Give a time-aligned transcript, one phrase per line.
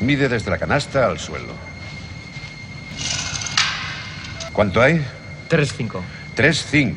[0.00, 1.54] Mide desde la canasta al suelo.
[4.52, 5.04] ¿Cuánto hay?
[5.48, 6.00] 3-5.
[6.36, 6.94] 3-5.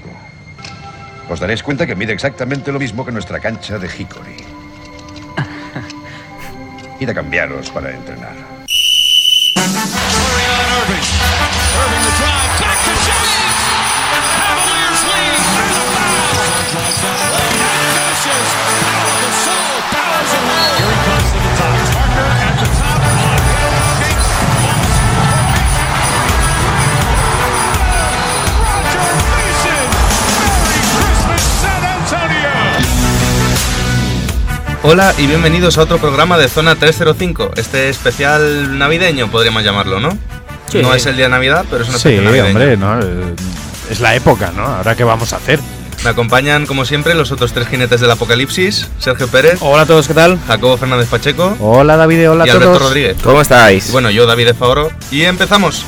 [1.29, 4.37] Os daréis cuenta que mide exactamente lo mismo que nuestra cancha de Hickory.
[6.99, 8.60] Id a cambiaros para entrenar.
[34.83, 40.17] Hola y bienvenidos a otro programa de Zona 305, este especial navideño podríamos llamarlo, ¿no?
[40.71, 40.81] Sí.
[40.81, 42.47] No es el día de Navidad, pero es un Sí, especial navideño.
[42.49, 42.99] hombre, ¿no?
[42.99, 43.35] Eh,
[43.91, 44.63] Es la época, ¿no?
[44.65, 45.59] Ahora qué vamos a hacer.
[46.03, 50.07] Me acompañan, como siempre, los otros tres jinetes del apocalipsis, Sergio Pérez, Hola a todos,
[50.07, 50.39] ¿qué tal?
[50.47, 52.87] Jacobo Fernández Pacheco Hola David, hola y a Alberto todos.
[52.87, 53.17] Rodríguez.
[53.23, 53.89] ¿Cómo estáis?
[53.89, 55.83] Y bueno, yo, David de Favoro, y empezamos.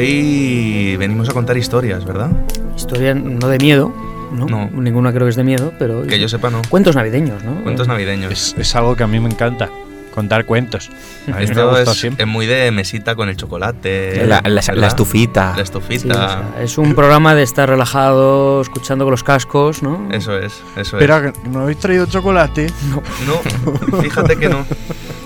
[0.00, 2.30] Hoy venimos a contar historias, ¿verdad?
[2.74, 3.92] Historia no de miedo,
[4.32, 4.46] ¿no?
[4.46, 4.70] No.
[4.70, 6.02] Ninguna creo que es de miedo, pero...
[6.06, 6.62] Que yo sepa, no.
[6.70, 7.62] Cuentos navideños, ¿no?
[7.62, 8.32] Cuentos navideños.
[8.32, 9.68] Es, es algo que a mí me encanta,
[10.14, 10.90] contar cuentos.
[11.26, 12.24] A mí me Esto gusta es, siempre.
[12.24, 14.24] es muy de mesita con el chocolate.
[14.26, 15.50] la, la- la estufita.
[15.50, 16.08] La Sí, estufita.
[16.08, 16.12] o
[16.54, 20.08] sea, es un programa de estar relajado, escuchando con los cascos, ¿no?
[20.12, 22.64] Eso es, eso Espera, que ¿no habéis traído chocolate?
[22.66, 22.74] es.
[23.26, 24.64] No, fíjate que no.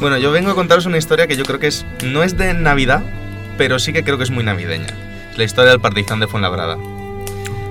[0.01, 2.53] Bueno, yo vengo a contaros una historia que yo creo que es no es de
[2.55, 3.03] Navidad,
[3.57, 4.87] pero sí que creo que es muy navideña.
[5.31, 6.77] Es la historia del partizan de Fuenlabrada.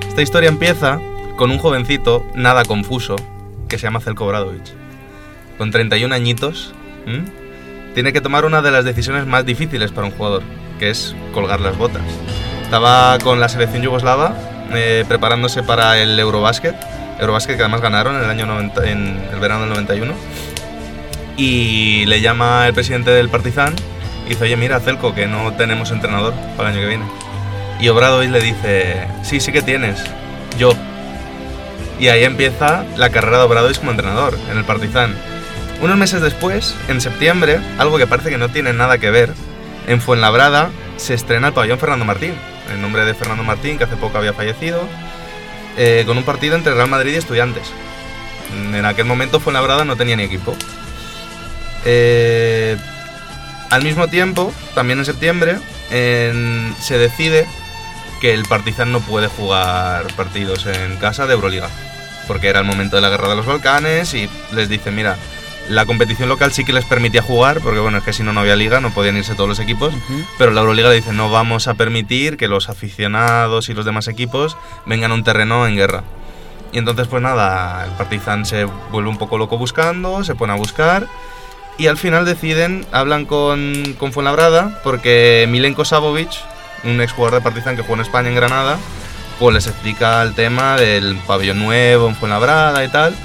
[0.07, 0.99] Esta historia empieza
[1.37, 3.15] con un jovencito nada confuso
[3.67, 4.73] que se llama Zelko Bradovich.
[5.57, 6.73] Con 31 añitos,
[7.93, 10.43] tiene que tomar una de las decisiones más difíciles para un jugador,
[10.79, 12.01] que es colgar las botas.
[12.63, 14.35] Estaba con la selección yugoslava
[14.73, 16.75] eh, preparándose para el Eurobasket,
[17.19, 20.13] Eurobasket que además ganaron en el año 90 en el verano del 91.
[21.37, 23.73] Y le llama el presidente del Partizan
[24.25, 27.05] y dice, oye, mira, Celco, que no tenemos entrenador para el año que viene.
[27.79, 30.03] Y Obradovic le dice, sí, sí que tienes,
[30.57, 30.73] yo.
[31.99, 35.15] Y ahí empieza la carrera de Obradovic como entrenador en el Partizan.
[35.81, 39.33] Unos meses después, en septiembre, algo que parece que no tiene nada que ver,
[39.87, 42.35] en Fuenlabrada se estrena el pabellón Fernando Martín,
[42.73, 44.87] en nombre de Fernando Martín, que hace poco había fallecido,
[45.77, 47.71] eh, con un partido entre Real Madrid y Estudiantes.
[48.53, 50.55] En aquel momento Fuenlabrada no tenía ni equipo.
[51.85, 52.77] Eh,
[53.73, 55.57] al mismo tiempo, también en septiembre,
[55.91, 57.47] en- se decide
[58.21, 61.69] que el Partizan no puede jugar partidos en casa de Euroliga,
[62.27, 65.17] porque era el momento de la guerra de los Balcanes y les dice, mira,
[65.69, 68.41] la competición local sí que les permitía jugar, porque bueno, es que si no, no
[68.41, 69.93] había liga, no podían irse todos los equipos,
[70.37, 74.07] pero la Euroliga le dice, no vamos a permitir que los aficionados y los demás
[74.07, 76.03] equipos vengan a un terreno en guerra.
[76.73, 80.57] Y entonces, pues nada, el Partizan se vuelve un poco loco buscando, se pone a
[80.57, 81.07] buscar
[81.77, 86.29] y al final deciden, hablan con, con Fuenlabrada porque Milenko Savovic,
[86.83, 88.77] un exjugador de Partizan que jugó en España en Granada,
[89.39, 93.15] pues les explica el tema del pabellón nuevo en Fuenlabrada y tal.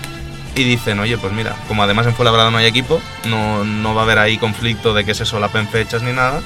[0.54, 4.00] Y dicen, oye, pues mira, como además en Fuenlabrada no hay equipo, no, no va
[4.00, 6.40] a haber ahí conflicto de que se solapen fechas ni nada,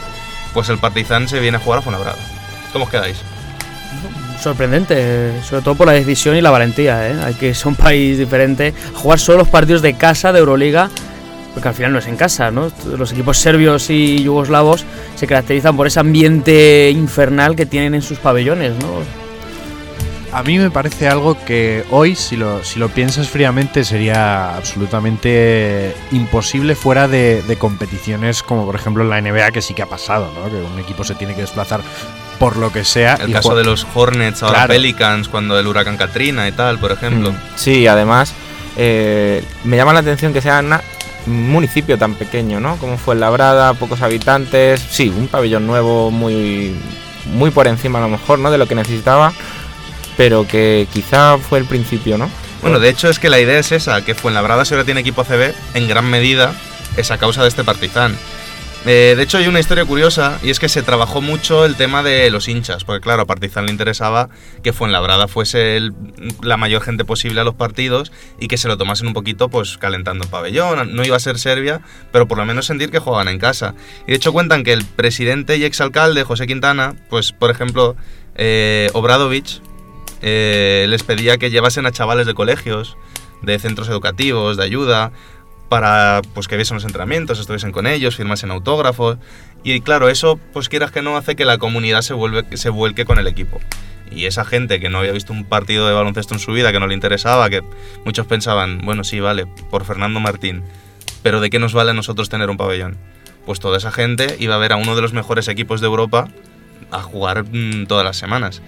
[0.52, 2.18] pues el Partizan se viene a jugar a Fuenlabrada.
[2.72, 3.16] ¿Cómo os quedáis?
[4.42, 7.34] Sorprendente, sobre todo por la decisión y la valentía, ¿eh?
[7.38, 8.74] Que es un país diferente.
[8.94, 10.90] Jugar solo los partidos de casa de Euroliga,
[11.54, 12.70] porque al final no es en casa, ¿no?
[12.96, 14.84] Los equipos serbios y yugoslavos
[15.16, 19.22] se caracterizan por ese ambiente infernal que tienen en sus pabellones, ¿no?
[20.34, 25.94] A mí me parece algo que hoy, si lo, si lo piensas fríamente, sería absolutamente
[26.10, 29.86] imposible fuera de, de competiciones como por ejemplo en la NBA, que sí que ha
[29.86, 30.50] pasado, ¿no?
[30.50, 31.82] Que un equipo se tiene que desplazar
[32.38, 33.16] por lo que sea.
[33.16, 34.72] El y caso de los Hornets, ahora Claro.
[34.72, 37.32] Pelicans, cuando el huracán Katrina y tal, por ejemplo.
[37.32, 38.32] Mm, Sí, además,
[38.78, 42.76] eh, me llama la atención que sea una- un municipio tan pequeño, ¿no?
[42.76, 44.80] Como fue Labrada, pocos habitantes.
[44.90, 46.74] Sí, un pabellón nuevo muy,
[47.34, 48.50] muy por encima a lo mejor, ¿no?
[48.50, 49.32] De lo que necesitaba,
[50.16, 52.28] pero que quizá fue el principio, ¿no?
[52.62, 55.24] Bueno, de hecho es que la idea es esa, que Fuenlabrada si ahora tiene equipo
[55.24, 56.54] CB, en gran medida
[56.96, 58.16] es a causa de este Partizan.
[58.84, 62.02] Eh, de hecho hay una historia curiosa y es que se trabajó mucho el tema
[62.02, 64.28] de los hinchas, porque claro, a Partizan le interesaba
[64.64, 65.78] que Fuenlabrada fuese
[66.42, 69.78] la mayor gente posible a los partidos y que se lo tomasen un poquito pues
[69.78, 70.96] calentando el pabellón.
[70.96, 71.80] No iba a ser Serbia,
[72.10, 73.74] pero por lo menos sentir que jugaban en casa.
[74.06, 77.94] Y de hecho cuentan que el presidente y exalcalde José Quintana, pues por ejemplo,
[78.34, 78.90] eh,
[80.22, 82.96] eh, les pedía que llevasen a chavales de colegios,
[83.42, 85.12] de centros educativos, de ayuda,
[85.72, 89.16] para pues que viesen los entrenamientos, estuviesen con ellos, firmasen autógrafos.
[89.64, 93.06] Y claro, eso, pues quieras que no, hace que la comunidad se, vuelve, se vuelque
[93.06, 93.58] con el equipo.
[94.10, 96.78] Y esa gente que no había visto un partido de baloncesto en su vida, que
[96.78, 97.62] no le interesaba, que
[98.04, 100.62] muchos pensaban, bueno, sí, vale, por Fernando Martín,
[101.22, 102.98] pero ¿de qué nos vale a nosotros tener un pabellón?
[103.46, 106.28] Pues toda esa gente iba a ver a uno de los mejores equipos de Europa
[106.90, 108.60] a jugar mm, todas las semanas.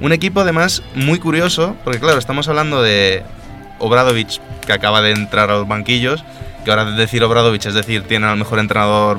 [0.00, 3.24] Un equipo además muy curioso, porque claro, estamos hablando de
[3.80, 6.24] Obradovic, que acaba de entrar a los banquillos,
[6.64, 9.18] que ahora de decir Obradovic es decir, tiene al mejor entrenador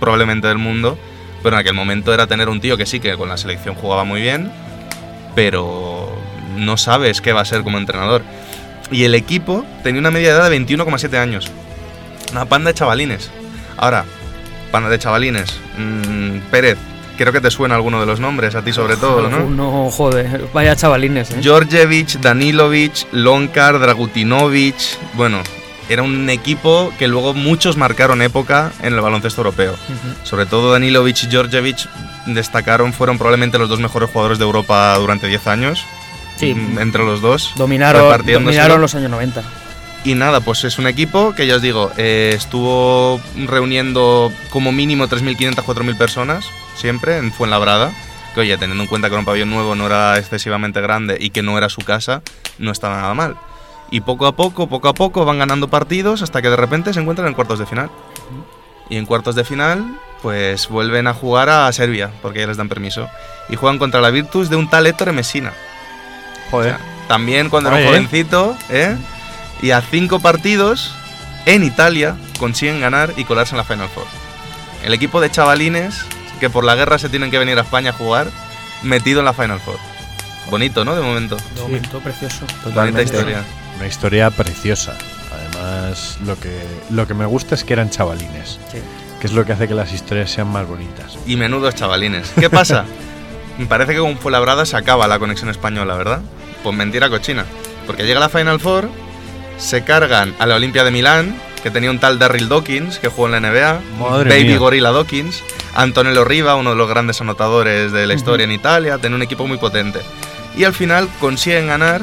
[0.00, 0.98] probablemente del mundo,
[1.42, 4.04] pero en aquel momento era tener un tío que sí, que con la selección jugaba
[4.04, 4.50] muy bien,
[5.34, 6.10] pero
[6.56, 8.22] no sabes qué va a ser como entrenador.
[8.90, 11.50] Y el equipo tenía una media de edad de 21,7 años.
[12.32, 13.30] Una panda de chavalines.
[13.76, 14.04] Ahora,
[14.70, 15.58] panda de chavalines.
[15.76, 16.78] mm, Pérez,
[17.16, 19.50] creo que te suena alguno de los nombres, a ti sobre todo, ¿no?
[19.50, 21.40] No, joder, vaya chavalines, ¿eh?
[21.42, 24.76] Georgievich, Danilovic, Lonkar, Dragutinovic.
[25.14, 25.42] Bueno,
[25.88, 29.74] era un equipo que luego muchos marcaron época en el baloncesto europeo.
[30.22, 31.88] Sobre todo Danilovic y Georgievich
[32.26, 35.84] destacaron, fueron probablemente los dos mejores jugadores de Europa durante 10 años.
[36.36, 36.54] Sí.
[36.54, 37.52] Mm, Entre los dos.
[37.56, 39.42] Dominaron, dominaron los años 90.
[40.04, 45.08] Y nada, pues es un equipo que ya os digo, eh, estuvo reuniendo como mínimo
[45.08, 46.46] 3.500, 4.000 personas,
[46.76, 47.92] siempre, en Fuenlabrada.
[48.34, 51.30] Que oye, teniendo en cuenta que era un pabellón nuevo, no era excesivamente grande y
[51.30, 52.22] que no era su casa,
[52.58, 53.36] no estaba nada mal.
[53.90, 57.00] Y poco a poco, poco a poco van ganando partidos hasta que de repente se
[57.00, 57.90] encuentran en cuartos de final.
[58.90, 62.68] Y en cuartos de final, pues vuelven a jugar a Serbia, porque ya les dan
[62.68, 63.08] permiso.
[63.48, 65.52] Y juegan contra la Virtus de un tal Ettore Messina.
[66.50, 66.74] Joder.
[66.74, 67.90] O sea, también cuando era un Oye.
[67.90, 68.96] jovencito, ¿eh?
[69.62, 70.94] Y a cinco partidos
[71.46, 74.06] en Italia consiguen ganar y colarse en la Final Four.
[74.84, 76.04] El equipo de chavalines
[76.40, 78.28] que por la guerra se tienen que venir a España a jugar,
[78.82, 79.78] metido en la Final Four.
[80.50, 80.94] Bonito, ¿no?
[80.94, 81.36] De momento.
[81.54, 82.40] De momento, precioso.
[82.40, 83.02] Bonita Totalmente.
[83.04, 83.44] historia.
[83.78, 84.96] Una historia preciosa.
[85.32, 86.56] Además, lo que,
[86.90, 88.78] lo que me gusta es que eran chavalines, Sí.
[89.20, 91.16] que es lo que hace que las historias sean más bonitas.
[91.26, 92.30] Y menudos chavalines.
[92.38, 92.84] ¿Qué pasa?
[93.58, 96.20] Me parece que con Fuenlabrada se acaba la conexión española, ¿verdad?
[96.62, 97.44] Pues mentira cochina.
[97.86, 98.88] Porque llega la Final Four,
[99.58, 103.26] se cargan a la Olimpia de Milán, que tenía un tal Darryl Dawkins, que jugó
[103.28, 104.58] en la NBA, Madre Baby mía.
[104.58, 105.42] Gorilla Dawkins,
[105.74, 109.46] Antonello Riva, uno de los grandes anotadores de la historia en Italia, tenía un equipo
[109.46, 110.00] muy potente.
[110.56, 112.02] Y al final consiguen ganar,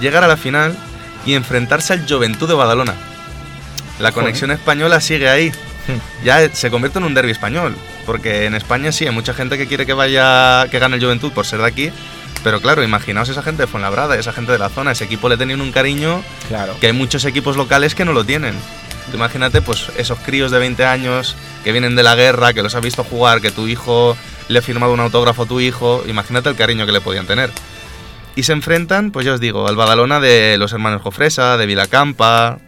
[0.00, 0.76] llegar a la final
[1.26, 2.94] y enfrentarse al Juventud de Badalona.
[3.98, 5.52] La conexión española sigue ahí.
[6.22, 7.74] Ya eh, se convierte en un derby español.
[8.06, 11.32] Porque en España sí, hay mucha gente que quiere que vaya, que gane el Juventud
[11.32, 11.90] por ser de aquí.
[12.44, 15.36] Pero claro, imaginaos esa gente de Fuenlabrada, esa gente de la zona, ese equipo le
[15.36, 16.76] tenían un cariño Claro.
[16.80, 18.54] que hay muchos equipos locales que no lo tienen.
[19.10, 22.74] Tú imagínate, pues, esos críos de 20 años que vienen de la guerra, que los
[22.74, 24.16] has visto jugar, que tu hijo
[24.48, 27.50] le ha firmado un autógrafo a tu hijo, imagínate el cariño que le podían tener.
[28.38, 32.60] Y se enfrentan, pues ya os digo, al Badalona de los hermanos Jofresa, de Vilacampa,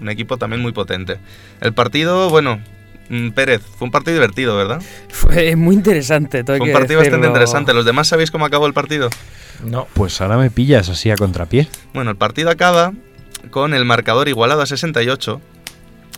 [0.00, 1.18] un equipo también muy potente.
[1.60, 2.60] El partido, bueno,
[3.08, 4.80] mm, Pérez, fue un partido divertido, ¿verdad?
[5.08, 6.44] Fue muy interesante.
[6.44, 7.74] tengo Fue un que partido bastante interesante.
[7.74, 9.10] ¿Los demás sabéis cómo acabó el partido?
[9.64, 9.88] No.
[9.94, 11.66] Pues ahora me pillas así a contrapié.
[11.92, 12.92] Bueno, el partido acaba
[13.50, 15.40] con el marcador igualado a 68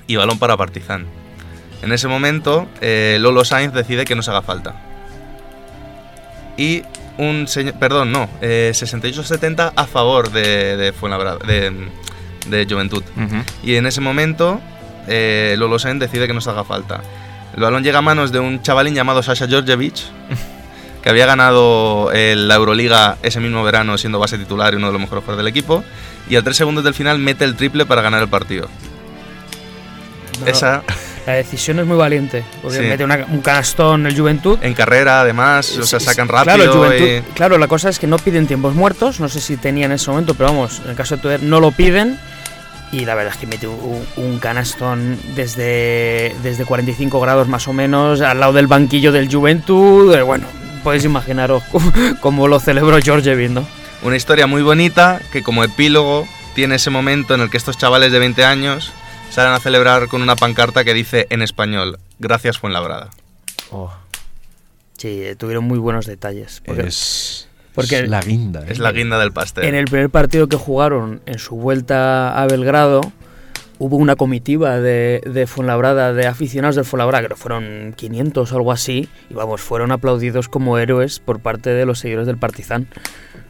[0.07, 1.07] y balón para Partizan.
[1.81, 4.75] En ese momento, eh, Lolo Sainz decide que no se haga falta.
[6.59, 6.83] Y
[7.19, 7.75] un señor.
[7.75, 8.29] Perdón, no.
[8.41, 11.39] eh, 68-70 a favor de, de Fuenlabrada.
[11.47, 11.73] De,
[12.47, 13.05] de Juventud.
[13.63, 14.61] Y en ese momento,
[15.07, 17.01] eh, Lolo Sainz decide que no se haga falta.
[17.55, 20.05] El balón llega a manos de un chavalín llamado Sasha Georgievich,
[21.03, 24.93] que había ganado eh, la Euroliga ese mismo verano siendo base titular y uno de
[24.95, 25.85] los mejores jugadores del equipo.
[26.29, 28.69] Y a tres segundos del final mete el triple para ganar el partido.
[30.41, 30.83] No, Esa,
[31.27, 32.43] La decisión es muy valiente.
[32.63, 32.85] Porque Sí.
[32.85, 34.59] mete una- un canastón el Juventud.
[34.61, 36.57] en carrera, además, o sea, sacan rápido.
[36.57, 39.21] Claro, Juventud- y- claro, la cosa es que no piden tiempos muertos.
[39.21, 41.61] No sé si tenía en ese momento, pero vamos, en el caso de Tuer no
[41.61, 42.19] lo piden.
[42.91, 47.73] Y la verdad es que mete un, un canastón desde, desde 45 grados más o
[47.73, 50.15] menos al lado del banquillo del Juventud.
[50.15, 50.47] Eh, Bueno,
[50.83, 51.63] podéis imaginaros
[52.21, 53.65] cómo lo celebró Georgievich, ¿no?
[54.03, 58.11] Una historia muy bonita que como epílogo tiene ese momento en el que estos chavales
[58.13, 58.93] de 20 años
[59.33, 63.09] salen a celebrar con una pancarta que dice en español, gracias Fuenlabrada.
[63.71, 63.91] Oh.
[64.99, 66.63] Sí, eh, tuvieron muy buenos detalles.
[66.67, 68.61] Porque Es, porque es la guinda.
[68.61, 68.67] ¿eh?
[68.69, 69.65] Es la guinda del pastel.
[69.65, 73.01] en el primer partido que jugaron en su vuelta a Belgrado,
[73.79, 78.57] hubo una comitiva de, de Fuenlabrada, de aficionados del Fuenlabrada, creo que fueron 500 o
[78.57, 82.87] algo así, y vamos, fueron aplaudidos como héroes por parte de los seguidores del Partizan.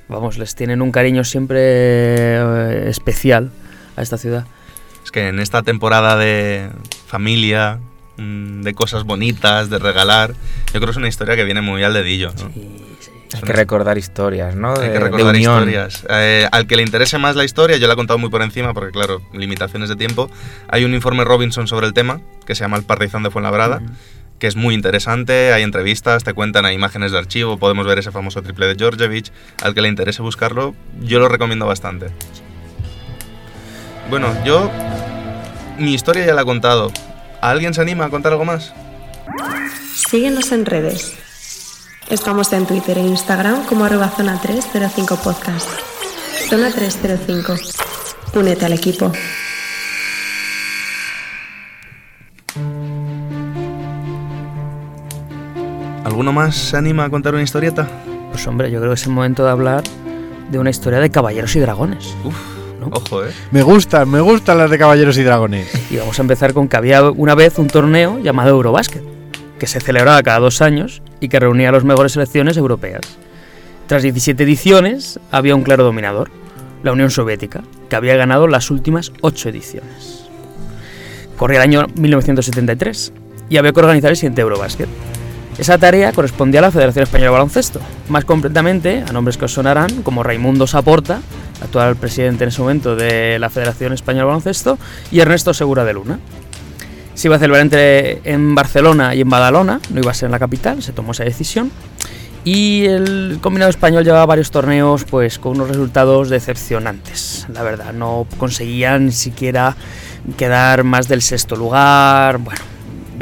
[0.09, 3.51] Vamos, les tienen un cariño siempre eh, especial
[3.97, 4.47] a esta ciudad.
[5.05, 6.71] Es que en esta temporada de
[7.07, 7.79] familia,
[8.17, 10.35] mm, de cosas bonitas, de regalar,
[10.67, 12.33] yo creo que es una historia que viene muy al dedillo.
[12.39, 12.51] ¿no?
[13.35, 14.75] Hay que recordar historias, ¿no?
[14.75, 15.59] Hay De, que de recordar unión.
[15.61, 16.05] historias.
[16.11, 18.75] Eh, al que le interese más la historia, yo la he contado muy por encima,
[18.75, 20.31] porque claro, limitaciones de tiempo.
[20.69, 23.81] Hay un informe Robinson sobre el tema, que se llama El Partizan de Fuenlabrada,
[24.39, 28.11] que es muy interesante, hay entrevistas, te cuentan, hay imágenes de archivo, podemos ver ese
[28.11, 29.33] famoso triple de Djordjevic,
[29.63, 32.09] al que le interese buscarlo, yo lo recomiendo bastante.
[34.13, 34.71] Bueno, yo
[35.79, 36.93] mi historia ya la he contado.
[37.41, 38.75] ¿Alguien se anima a contar algo más?
[39.95, 41.15] Síguenos en redes.
[42.11, 45.67] Estamos en Twitter e Instagram como arroba zona 305 podcast.
[46.51, 47.55] Zona 305.
[48.35, 49.11] Únete al equipo.
[56.05, 57.89] ¿Alguno más se anima a contar una historieta?
[58.31, 59.83] Pues hombre, yo creo que es el momento de hablar
[60.51, 62.15] de una historia de caballeros y dragones.
[62.25, 62.97] Uf, ¿no?
[62.97, 63.31] ojo, ¿eh?
[63.51, 65.69] Me gustan, me gustan las de Caballeros y Dragones.
[65.91, 69.03] Y vamos a empezar con que había una vez un torneo llamado Eurobasket,
[69.59, 73.03] que se celebraba cada dos años y que reunía a las mejores selecciones europeas.
[73.87, 76.31] Tras 17 ediciones, había un claro dominador,
[76.83, 80.25] la Unión Soviética, que había ganado las últimas 8 ediciones.
[81.37, 83.13] Corría el año 1973
[83.49, 84.89] y había que organizar el siguiente Eurobasket.
[85.59, 89.53] Esa tarea correspondía a la Federación Española de Baloncesto, más concretamente a nombres que os
[89.53, 91.21] sonarán como Raimundo Saporta,
[91.63, 94.79] actual presidente en ese momento de la Federación Española de Baloncesto,
[95.11, 96.19] y Ernesto Segura de Luna.
[97.15, 100.33] Se iba a celebrar entre, en Barcelona y en Badalona, no iba a ser en
[100.33, 101.71] la capital, se tomó esa decisión.
[102.45, 108.27] Y el combinado español llevaba varios torneos pues con unos resultados decepcionantes, la verdad, no
[108.39, 109.77] conseguían siquiera
[110.37, 112.61] quedar más del sexto lugar, bueno,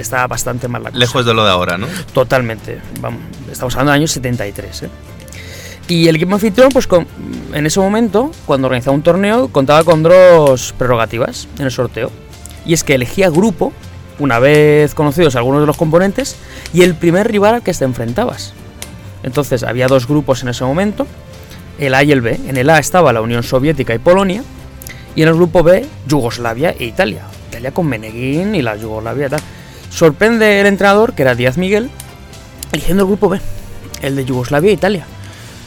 [0.01, 0.99] estaba bastante mal la cosa.
[0.99, 1.87] Lejos de lo de ahora, ¿no?
[2.13, 2.81] Totalmente.
[3.01, 4.83] Vamos, estamos hablando del año 73.
[4.85, 4.89] ¿eh?
[5.89, 7.07] Y el equipo anfitrión, pues con-
[7.53, 12.11] en ese momento, cuando organizaba un torneo, contaba con dos prerrogativas en el sorteo.
[12.65, 13.73] Y es que elegía grupo,
[14.19, 16.37] una vez conocidos algunos de los componentes,
[16.73, 18.53] y el primer rival al que te enfrentabas.
[19.23, 21.07] Entonces había dos grupos en ese momento,
[21.79, 22.39] el A y el B.
[22.47, 24.43] En el A estaba la Unión Soviética y Polonia,
[25.17, 27.23] y en el grupo B, Yugoslavia e Italia.
[27.49, 29.41] Italia con Meneguín y la Yugoslavia y tal.
[29.91, 31.91] Sorprende el entrenador, que era Díaz Miguel,
[32.73, 33.41] eligiendo el grupo B,
[34.03, 35.07] el de Yugoslavia e Italia.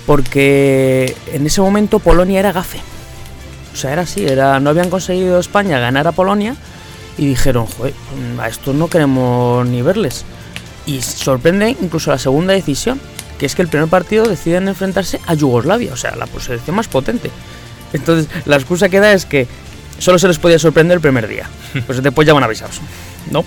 [0.06, 2.80] Porque en ese momento Polonia era gafe.
[3.74, 6.56] O sea, era así, era, no habían conseguido España ganar a Polonia
[7.18, 7.94] y dijeron, joder,
[8.39, 10.25] a estos no queremos ni verles.
[10.86, 13.00] Y sorprende incluso la segunda decisión,
[13.38, 16.88] que es que el primer partido deciden enfrentarse a Yugoslavia, o sea, la selección más
[16.88, 17.32] potente.
[17.94, 19.48] Entonces, la excusa que da es que
[20.00, 21.50] solo se les podía sorprender el primer día.
[21.88, 22.82] Pues después ya van avisados,
[23.32, 23.44] ¿no?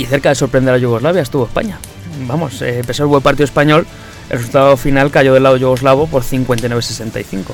[0.00, 1.78] Y cerca de sorprender a Yugoslavia estuvo España.
[2.26, 3.86] Vamos, eh, pese al buen partido español,
[4.30, 7.48] el resultado final cayó del lado yugoslavo por 59-65,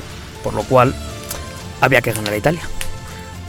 [0.45, 0.95] por lo cual
[1.81, 2.61] había que ganar a Italia.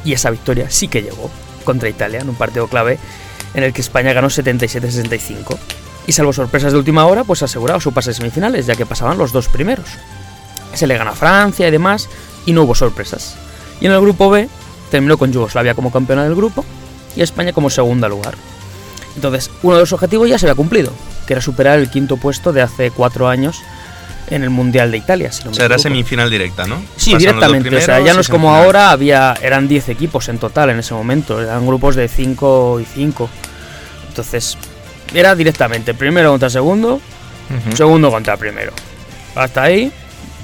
[0.04, 1.30] Y esa victoria sí que llegó
[1.62, 2.98] contra Italia en un partido clave
[3.54, 5.56] en el que España ganó 77-65.
[6.08, 9.16] Y salvo sorpresas de última hora, pues aseguraba su pase a semifinales, ya que pasaban
[9.16, 9.90] los dos primeros.
[10.74, 12.08] Se le gana a Francia y demás,
[12.46, 13.36] y no hubo sorpresas.
[13.80, 14.48] Y en el grupo B
[14.90, 16.64] terminó con Yugoslavia como campeona del grupo
[17.14, 18.34] y España como segunda lugar.
[19.18, 20.92] Entonces, uno de los objetivos ya se había cumplido,
[21.26, 23.60] que era superar el quinto puesto de hace cuatro años
[24.30, 25.32] en el Mundial de Italia.
[25.32, 26.80] Si no O sea, era semifinal directa, ¿no?
[26.96, 27.76] Sí, Pasan directamente.
[27.76, 30.94] O sea, ya no es como ahora, había eran 10 equipos en total en ese
[30.94, 31.42] momento.
[31.42, 33.28] Eran grupos de 5 y 5.
[34.08, 34.56] Entonces,
[35.12, 37.00] era directamente primero contra segundo,
[37.74, 38.72] segundo contra primero.
[39.34, 39.90] Hasta ahí,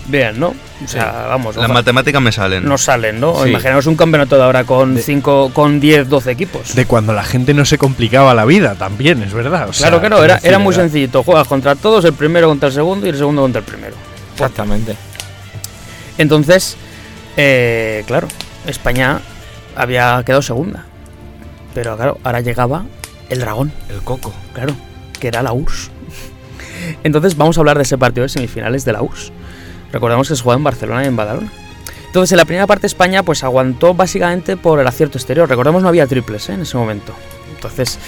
[0.07, 0.55] bien, ¿no?
[0.85, 2.65] O sea, vamos, Las matemáticas me salen.
[2.65, 3.43] no salen, ¿no?
[3.43, 3.51] Sí.
[3.51, 6.75] Imaginaos un campeonato de ahora con 5, con 10, 12 equipos.
[6.75, 9.69] De cuando la gente no se complicaba la vida, también, es verdad.
[9.69, 11.23] o sea, claro que no, era, era muy sencillito.
[11.23, 13.95] Juegas contra todos, el primero contra el segundo y el segundo contra el primero.
[14.35, 14.97] Exactamente.
[16.19, 16.77] Entonces,
[17.37, 18.29] eh, claro,
[18.67, 19.21] España
[19.77, 20.85] había quedado segunda.
[21.75, 22.85] Pero claro, ahora llegaba
[23.31, 24.33] el dragón, El coco.
[24.53, 24.75] claro,
[25.19, 25.91] que era la URSS.
[27.05, 29.33] Entonces vamos a hablar de ese partido de semifinales de la URSS.
[29.95, 31.51] Recordamos que se jugaba en Barcelona y en Badalona.
[32.07, 35.49] Entonces en la primera parte España pues aguantó básicamente por el acierto exterior.
[35.49, 36.55] Recordemos no había triples ¿eh?
[36.55, 37.15] en ese momento.
[37.55, 37.99] Entonces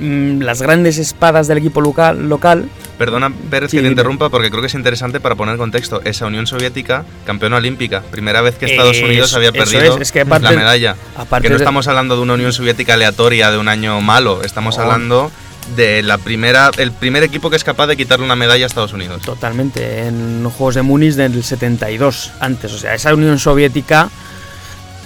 [0.00, 2.68] mm, las grandes espadas del equipo local, local
[2.98, 6.02] Perdona, Pérez, Sí, que te interrumpa porque creo que es interesante para poner contexto.
[6.04, 10.12] Esa Unión Soviética, campeona olímpica, primera vez que Estados Eso- Unidos había perdido es, es
[10.12, 10.96] que aparte- la medalla.
[11.16, 14.76] aparte que no estamos hablando de una Unión Soviética aleatoria de un año malo, estamos
[14.76, 14.82] No.
[14.82, 15.30] hablando
[15.76, 18.92] de la primera, el primer equipo que es capaz de quitarle una medalla a Estados
[18.92, 19.22] Unidos.
[19.22, 22.72] Totalmente, en los Juegos de Múnich del 72, antes.
[22.72, 24.10] O sea, esa Unión Soviética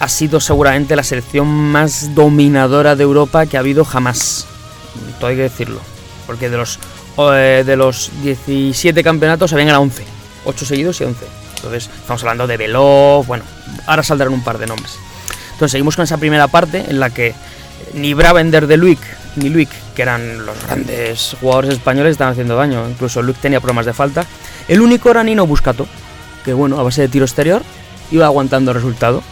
[0.01, 4.47] ha sido seguramente la selección más dominadora de Europa que ha habido jamás.
[5.19, 5.81] Todo hay que decirlo.
[6.27, 6.79] Porque de los,
[7.19, 10.05] eh, de los 17 campeonatos habían ganado 11.
[10.45, 11.27] 8 seguidos y 11.
[11.57, 13.45] Entonces, estamos hablando de Belov, bueno,
[13.87, 14.99] ahora saldrán un par de nombres.
[15.53, 17.35] Entonces, seguimos con esa primera parte en la que
[17.95, 19.01] ni Bravender de Luik
[19.37, 22.89] ni Luik, que eran los grandes jugadores españoles, estaban haciendo daño.
[22.89, 24.25] Incluso Luik tenía problemas de falta.
[24.69, 25.87] El único era Nino Buscato,
[26.45, 27.63] que bueno, a base de tiro exterior,
[28.11, 29.23] iba aguantando el resultado.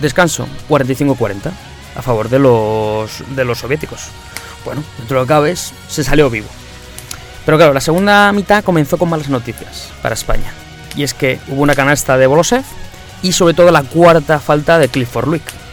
[0.00, 1.50] Descanso, 45-40,
[1.96, 4.08] a favor de los, de los soviéticos.
[4.64, 6.48] bueno, dentro de lo que cabe, se salió vivo.
[7.44, 10.52] Pero claro, la segunda mitad comenzó con malas noticias para España.
[10.96, 12.64] Y es que hubo una canasta de Bolosev
[13.22, 15.65] y sobre todo la cuarta falta de Clifford Luick.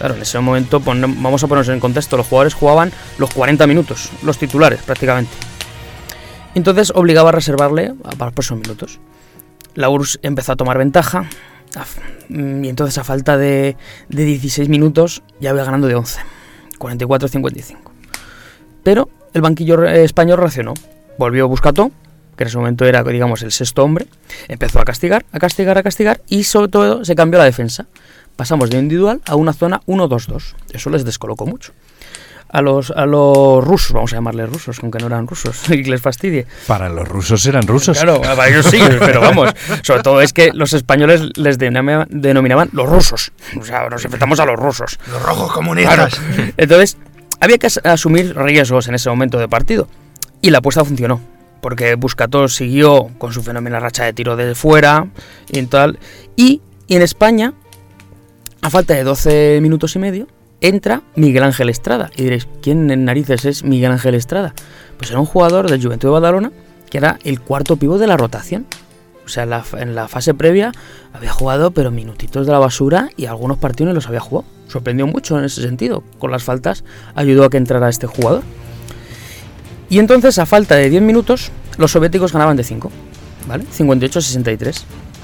[0.00, 3.66] Claro, en ese momento pon- vamos a ponernos en contexto, los jugadores jugaban los 40
[3.66, 5.30] minutos, los titulares prácticamente.
[6.54, 8.98] Entonces obligaba a reservarle a- para los próximos minutos.
[9.74, 11.26] La URSS empezó a tomar ventaja
[12.30, 13.76] y entonces a falta de,
[14.08, 16.18] de 16 minutos ya iba ganando de 11,
[16.78, 17.76] 44-55.
[18.82, 20.74] Pero el banquillo eh, español reaccionó,
[21.18, 21.90] volvió Buscató,
[22.36, 24.06] que en ese momento era digamos el sexto hombre,
[24.48, 27.86] empezó a castigar, a castigar, a castigar y sobre todo se cambió la defensa.
[28.40, 30.54] Pasamos de individual a una zona 1-2-2.
[30.72, 31.72] Eso les descolocó mucho.
[32.48, 35.90] A los, a los rusos, vamos a llamarles rusos, aunque no eran rusos, y que
[35.90, 36.46] les fastidie.
[36.66, 37.98] Para los rusos eran rusos.
[37.98, 39.50] Claro, para ellos sí, pero vamos.
[39.82, 43.30] Sobre todo es que los españoles les denomina- denominaban los rusos.
[43.60, 44.98] O sea, nos enfrentamos a los rusos.
[45.12, 45.54] Los rojos Claro.
[45.54, 46.18] comunistas.
[46.56, 46.96] Entonces,
[47.40, 49.86] había que as- asumir riesgos en ese momento de partido.
[50.40, 51.20] Y la apuesta funcionó.
[51.60, 55.08] Porque Buscató siguió con su fenomenal racha de tiro de fuera
[55.52, 55.98] y tal.
[56.36, 57.52] Y, y en España,
[58.62, 60.26] a falta de 12 minutos y medio,
[60.60, 62.10] entra Miguel Ángel Estrada.
[62.16, 64.54] Y diréis, ¿quién en narices es Miguel Ángel Estrada?
[64.98, 66.52] Pues era un jugador del Juventud de Badalona
[66.90, 68.66] que era el cuarto pivo de la rotación.
[69.24, 70.72] O sea, en la, fase previa
[71.12, 74.46] había jugado, pero minutitos de la basura y algunos partidos no los había jugado.
[74.66, 76.02] Sorprendió mucho en ese sentido.
[76.18, 78.42] Con las faltas ayudó a que entrara este jugador.
[79.88, 82.90] Y entonces, a falta de 10 minutos, los soviéticos ganaban de 5.
[83.46, 83.64] ¿Vale?
[83.64, 84.82] 58-63.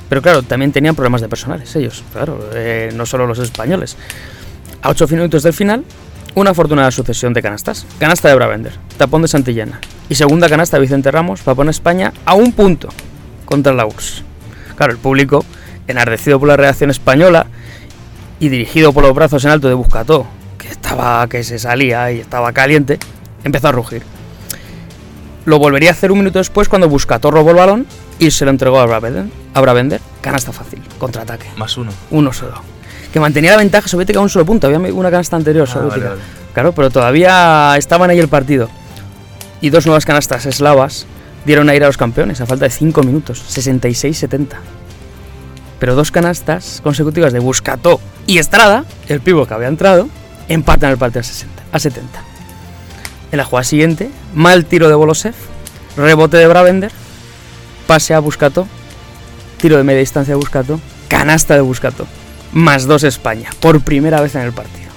[0.08, 2.04] Pero claro, también tenían problemas de personales ellos.
[2.12, 3.96] Claro, eh, no solo los españoles.
[4.82, 5.84] A 8 minutos del final,
[6.34, 7.86] una afortunada sucesión de canastas.
[7.98, 12.12] Canasta de Bravender, tapón de Santillana y segunda canasta de Vicente Ramos para poner España
[12.24, 12.88] a un punto
[13.44, 14.22] contra la URSS.
[14.76, 15.44] Claro, el público,
[15.88, 17.46] enardecido por la reacción española
[18.38, 20.26] y dirigido por los brazos en alto de Buscató,
[20.58, 22.98] que estaba que se salía y estaba caliente,
[23.42, 24.02] empezó a rugir.
[25.46, 27.86] Lo volvería a hacer un minuto después cuando Buscató robó el balón
[28.18, 29.26] y se lo entregó a Bravender.
[29.54, 31.90] A Bravender, canasta fácil, contraataque Más uno.
[32.10, 32.54] uno solo.
[33.12, 34.66] Que mantenía la ventaja soviética a un solo punto.
[34.66, 35.96] Había una canasta anterior Ah, soviética.
[36.08, 36.22] vale, vale.
[36.52, 38.68] Claro, pero todavía estaban ahí el partido.
[39.60, 41.06] Y dos nuevas canastas eslavas
[41.44, 44.56] dieron aire a los campeones a falta de 5 minutos, 66-70.
[45.78, 50.08] Pero dos canastas consecutivas de Buscató y Estrada, el pivo que había entrado,
[50.48, 52.18] empatan el partido a, 60, a 70.
[53.32, 55.34] En la jugada siguiente, mal tiro de Bolosev,
[55.96, 56.92] rebote de Bravender,
[57.86, 58.66] pase a Buscató,
[59.58, 62.06] tiro de media distancia de Buscató, canasta de Buscató,
[62.52, 64.90] más dos España, por primera vez en el partido.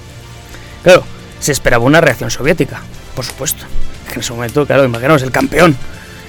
[0.82, 1.04] Claro,
[1.40, 2.80] se esperaba una reacción soviética,
[3.14, 3.64] por supuesto.
[4.12, 5.76] En ese momento, claro, imaginaos, el campeón,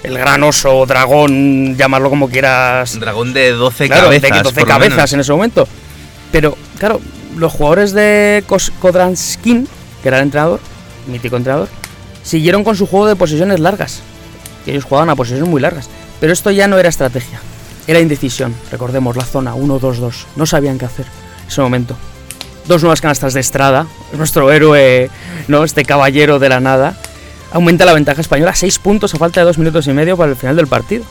[0.04, 4.32] el gran oso, dragón, llamarlo como quieras, Dragón de 12 claro, cabezas.
[4.32, 5.13] de 12 por lo cabezas menos.
[5.13, 5.67] en ese momento.
[6.32, 7.02] Pero, claro,
[7.38, 8.43] los jugadores de
[8.80, 9.67] Kodranskin,
[10.02, 10.60] que era el entrenador,
[11.08, 11.69] mítico entrenador,
[12.24, 14.02] siguieron con su juego de posesiones largas.
[14.65, 15.89] Y ellos jugaban a posesiones muy largas.
[16.21, 17.41] Pero esto ya no era estrategia,
[17.88, 18.55] era indecisión.
[18.71, 20.13] Recordemos la zona 1-2-2.
[20.38, 21.07] No sabían qué hacer
[21.41, 21.97] en ese momento.
[22.67, 25.10] Dos nuevas canastas de Estrada, nuestro héroe,
[25.47, 25.63] ¿no?
[25.63, 26.95] Este caballero de la nada.
[27.51, 30.31] Aumenta la ventaja española a 6 puntos a falta de 2 minutos y medio para
[30.31, 31.03] el final del partido.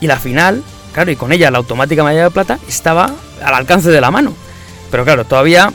[0.00, 0.62] Y la final,
[0.94, 3.12] claro, y con ella la automática medalla de plata, estaba
[3.44, 4.32] al alcance de la mano.
[4.90, 5.70] Pero claro, todavía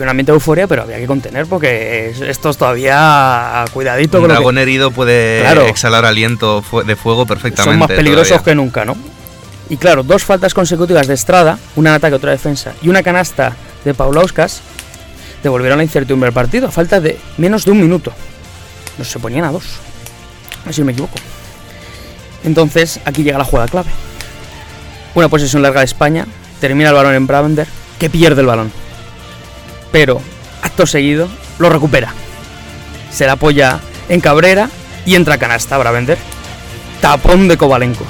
[0.00, 4.18] había un ambiente de euforia, pero había que contener porque es- esto es todavía cuidadito
[4.18, 5.66] Un con que- dragón herido puede Claro.
[5.66, 7.70] exhalar aliento de fuego perfectamente.
[7.72, 8.44] son más peligrosos todavía.
[8.44, 8.96] que nunca, ¿no?
[9.68, 13.54] Y claro, dos faltas consecutivas de Estrada, una en ataque, otra defensa, y una canasta
[13.84, 14.62] de Paulauskas,
[15.42, 18.12] devolvieron la incertidumbre al partido a falta de menos de un minuto.
[18.98, 19.64] No se ponían a dos.
[20.62, 21.14] A ver si me equivoco.
[22.44, 23.90] Entonces, aquí llega la jugada clave.
[25.14, 26.26] Una posesión larga de España,
[26.60, 27.66] termina el balón en Bravender,
[27.98, 28.72] que pierde el balón.
[29.92, 30.20] Pero,
[30.62, 32.12] acto seguido, lo recupera.
[33.10, 34.70] Se la apoya en Cabrera
[35.04, 36.18] y entra a canasta Bravender.
[37.00, 38.04] Tapón de Kovalenko.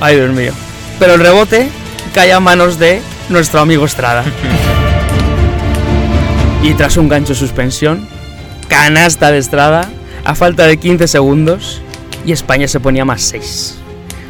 [0.00, 0.52] Ay, Dios mío.
[0.98, 1.68] Pero el rebote
[2.14, 4.24] cae a manos de nuestro amigo Estrada.
[6.62, 8.08] y tras un gancho suspensión,
[8.68, 9.88] canasta de Estrada
[10.24, 11.82] a falta de 15 segundos
[12.24, 13.78] y España se ponía más 6.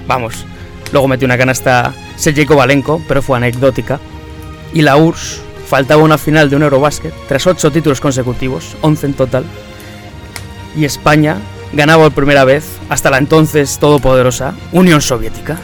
[0.07, 0.45] Vamos,
[0.93, 4.01] luego metió una canasta Sergei Kovalenko, pero fue anecdótica.
[4.73, 9.15] Y la URSS faltaba una final de un Eurobasket tras 8 títulos consecutivos, 11 en
[9.15, 9.45] total.
[10.77, 11.39] Y España
[11.73, 15.57] ganaba por primera vez hasta la entonces todopoderosa Unión Soviética.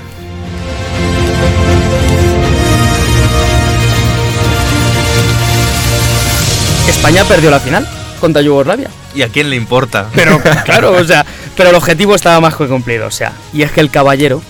[6.89, 7.87] España perdió la final
[8.19, 8.89] contra Yugoslavia.
[9.15, 10.09] ¿Y a quién le importa?
[10.15, 13.73] Pero claro, o sea, pero el objetivo estaba más que cumplido, o sea, y es
[13.73, 14.41] que el caballero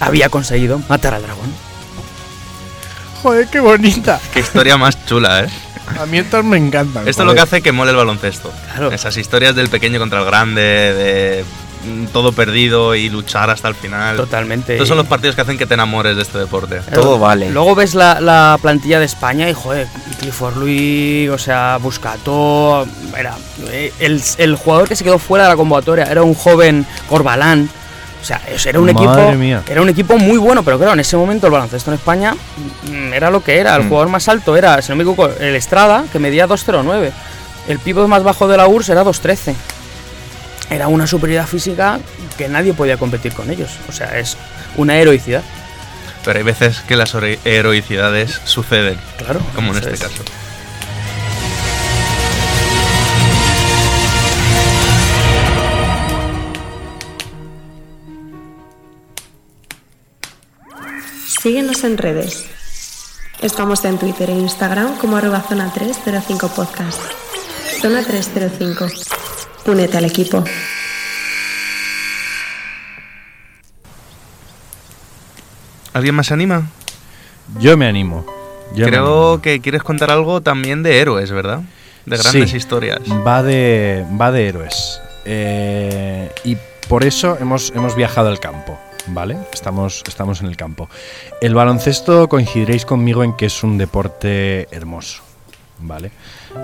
[0.00, 1.67] había conseguido matar al dragón.
[3.22, 4.20] Joder, qué bonita.
[4.32, 5.48] Qué historia más chula, ¿eh?
[6.00, 7.08] A mí estos me encantan.
[7.08, 8.52] Esto es lo que hace que mole el baloncesto.
[8.70, 8.92] Claro.
[8.92, 11.44] Esas historias del pequeño contra el grande, de
[12.12, 14.16] todo perdido y luchar hasta el final.
[14.16, 14.74] Totalmente.
[14.74, 16.80] Estos son los partidos que hacen que te enamores de este deporte.
[16.92, 17.50] Todo vale.
[17.50, 19.86] Luego ves la, la plantilla de España y, joder,
[20.20, 22.86] Clifford Louis, o sea, Buscato.
[23.16, 23.36] Era
[23.68, 26.04] eh, el, el jugador que se quedó fuera de la convocatoria.
[26.04, 27.70] Era un joven Corbalán.
[28.20, 29.32] O sea, era un Madre equipo.
[29.34, 29.62] mía.
[29.68, 32.34] Era un equipo muy bueno, pero claro, en ese momento el baloncesto en España
[32.90, 33.76] mm, era lo que era.
[33.76, 33.88] El Mm.
[33.88, 37.12] jugador más alto era, si no me equivoco, el Estrada, que medía 2'09.
[37.68, 39.54] El pívot más bajo de la URSS era 2'13.
[40.70, 41.98] Era una superioridad física
[42.36, 43.70] que nadie podía competir con ellos.
[43.88, 44.36] O sea, es
[44.76, 45.42] una heroicidad.
[46.24, 49.40] Pero hay veces que las hero- heroicidades suceden, Claro.
[49.54, 50.00] como en este es.
[50.00, 50.22] caso.
[61.48, 62.44] Síguenos en redes.
[63.40, 67.00] Estamos en Twitter e Instagram como arroba zona 305 podcast.
[67.80, 68.86] Zona 305.
[69.64, 70.44] Únete al equipo.
[75.92, 76.68] ¿Alguien más se anima?
[77.58, 78.24] Yo me animo.
[78.74, 79.42] Yo me Creo animo.
[79.42, 81.60] que quieres contar algo también de héroes, ¿verdad?
[82.04, 82.56] De grandes Sí.
[82.56, 83.00] historias.
[83.26, 85.00] Va de, va de héroes.
[85.24, 86.56] Eh, y
[86.88, 88.78] por eso hemos, hemos viajado al campo,
[89.10, 89.36] ¿vale?
[89.52, 90.88] Estamos, estamos en el campo.
[91.40, 95.22] El baloncesto coincidiréis conmigo en que es un deporte hermoso,
[95.80, 96.10] ¿vale?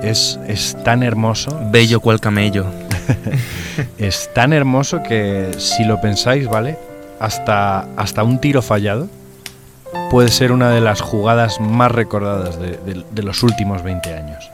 [0.03, 1.59] Es, es tan hermoso.
[1.71, 2.67] Bello cual camello.
[3.99, 6.79] Es tan hermoso que si lo pensáis, ¿vale?
[7.19, 9.09] Hasta, hasta un tiro fallado
[10.11, 14.49] puede ser una de las jugadas más recordadas de, de- de los últimos 20 años.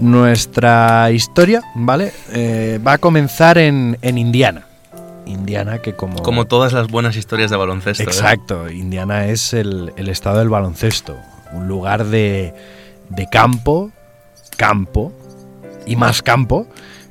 [0.00, 2.12] Nuestra historia, ¿vale?
[2.32, 4.66] Eh, va a comenzar en, en Indiana.
[5.26, 6.22] Indiana que como...
[6.22, 8.02] Como todas las buenas historias de baloncesto.
[8.02, 8.06] ¿eh?
[8.06, 11.16] Exacto, Indiana es el, el estado del baloncesto,
[11.52, 12.52] un lugar de,
[13.10, 13.90] de campo,
[14.56, 15.12] campo
[15.86, 16.66] y más campo,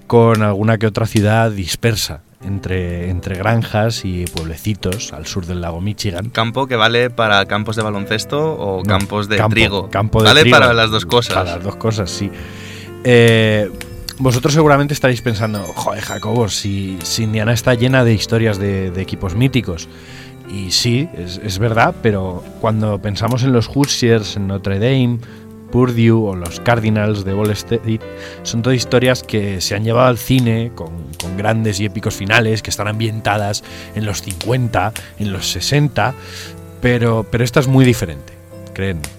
[0.08, 5.80] con alguna que otra ciudad dispersa entre, entre granjas y pueblecitos al sur del lago
[5.80, 6.30] Michigan.
[6.30, 9.90] Campo que vale para campos de baloncesto o No, campos de campo, trigo.
[9.90, 10.58] campo de vale trigo.
[10.58, 11.34] para las dos cosas.
[11.36, 12.32] Para las dos cosas, sí.
[13.04, 13.70] Eh,
[14.18, 19.88] vosotros seguramente estaréis pensando, joder, Jacobo, si, Indiana está llena de historias de, equipos míticos.
[20.50, 25.20] Y sí, es, es verdad, pero cuando pensamos en los Hoosiers, en Notre Dame,
[25.72, 28.00] Purdue o los Cardinals de Ball State,
[28.44, 31.08] son todas historias que se han llevado al cine con,
[31.38, 33.64] grandes y épicos finales, que están ambientadas
[33.96, 36.14] en los 50, en los 60,
[36.82, 38.34] pero, pero esta es muy diferente,
[38.74, 39.19] créanme.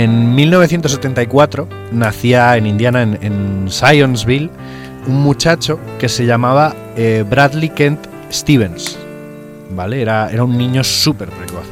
[0.00, 3.68] En 1974 nacía en Indiana, en, en
[5.08, 8.96] un muchacho que se llamaba eh, Bradley Kent Stevens.
[9.70, 10.00] ¿Vale?
[10.00, 11.66] Era, era un niño súper precoz.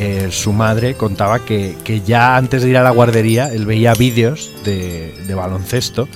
[0.00, 3.94] Eh, su madre contaba que, que ya antes de ir a la guardería él veía
[3.94, 6.08] vídeos de, baloncesto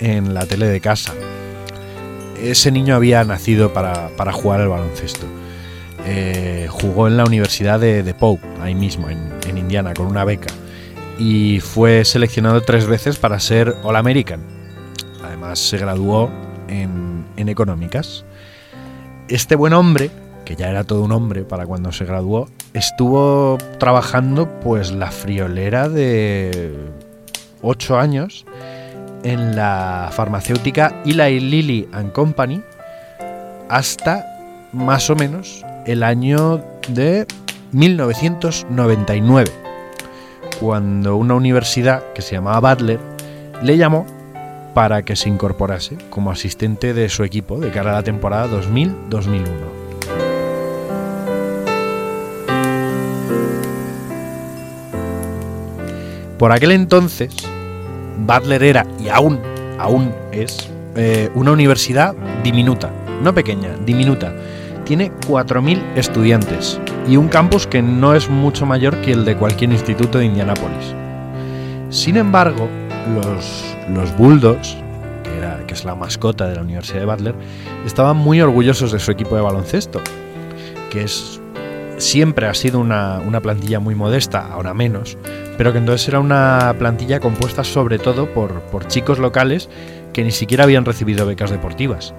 [0.00, 1.14] en la tele de casa.
[2.42, 5.24] Ese niño había nacido para, para jugar al baloncesto.
[6.04, 10.52] Eh, jugó en la Universidad de, de Poe, ahí mismo, en Indiana, con una beca
[11.18, 14.40] y fue seleccionado tres veces para ser All American.
[15.24, 16.30] Además se graduó
[16.68, 18.24] en, en económicas.
[19.28, 20.10] Este buen hombre,
[20.44, 25.88] que ya era todo un hombre para cuando se graduó, estuvo trabajando pues la friolera
[25.88, 26.74] de
[27.62, 28.44] ocho años
[29.22, 32.62] en la farmacéutica Eli Lilly and Company
[33.68, 34.24] hasta
[34.72, 37.26] más o menos el año de
[37.72, 39.65] 1999
[40.60, 43.00] cuando una universidad que se llamaba Butler
[43.62, 44.06] le llamó
[44.74, 49.44] para que se incorporase como asistente de su equipo de cara a la temporada 2000-2001.
[56.38, 57.34] Por aquel entonces,
[58.18, 59.40] Butler era y aún,
[59.78, 62.90] aún es eh, una universidad diminuta,
[63.22, 64.34] no pequeña, diminuta.
[64.86, 69.72] Tiene 4.000 estudiantes y un campus que no es mucho mayor que el de cualquier
[69.72, 70.94] instituto de Indianápolis.
[71.90, 72.68] Sin embargo,
[73.16, 74.76] los, los Bulldogs,
[75.66, 77.34] que, es la mascota de la Universidad de Butler,
[77.84, 80.00] estaban muy orgullosos de su equipo de baloncesto,
[80.88, 81.40] que es
[81.98, 85.18] siempre ha sido una, una plantilla muy modesta, ahora menos,
[85.58, 89.68] pero que entonces era una plantilla compuesta sobre todo por, por chicos locales
[90.12, 92.14] que ni siquiera habían recibido becas deportivas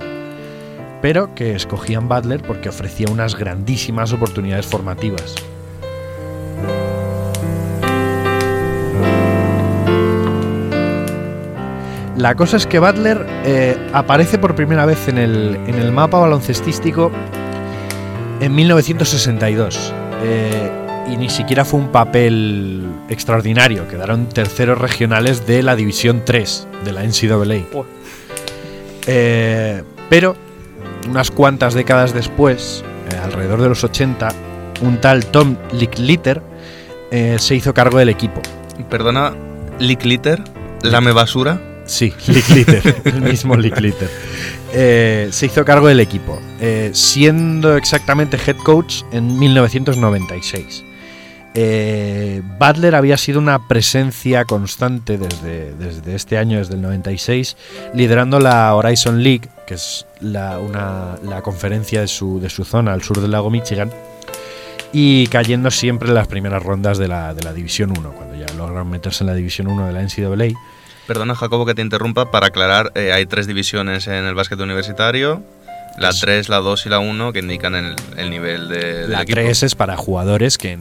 [1.02, 5.36] pero que escogían Butler porque ofrecía unas grandísimas oportunidades formativas.
[12.16, 16.18] La cosa es que Butler eh, aparece por primera vez en el, en el mapa
[16.18, 17.12] baloncestístico
[18.40, 19.94] en 1962.
[20.24, 23.88] eh, y ni siquiera fue un papel extraordinario.
[23.88, 27.86] Quedaron terceros regionales de la División 3 de la NCAA.
[29.08, 30.36] Eh, pero
[31.10, 34.30] unas cuantas décadas después, eh, alrededor de los 80,
[34.82, 36.42] un tal Tom Licklitter
[37.12, 38.42] eh, se hizo cargo del equipo.
[38.90, 39.34] Perdona,
[39.80, 40.44] Lick Litter,
[40.84, 41.62] Lame Basura.
[41.86, 44.10] Sí, Licklitter, el mismo Licklitter.
[44.74, 46.40] Eh, se hizo cargo del equipo,
[46.92, 50.84] siendo exactamente head coach en 1996.
[51.60, 57.58] Eh, Butler había sido una presencia constante desde, desde este año, desde el 96,
[57.96, 62.94] liderando la Horizon League, que es la, una- la conferencia de su, de su zona
[62.94, 63.92] al sur del lago Michigan,
[64.94, 68.52] y cayendo siempre en las primeras rondas de la, de la División 1, cuando ya
[68.56, 70.58] lograron meterse en la División 1 de la NCAA.
[71.06, 72.32] Perdona, Jacobo, que te interrumpa.
[72.32, 75.42] Para aclarar, eh, hay tres divisiones en el básquet universitario.
[75.98, 79.36] La 3, la 2 y la 1 que indican el, el nivel de, La equipo.
[79.40, 80.78] 3 es para jugadores que,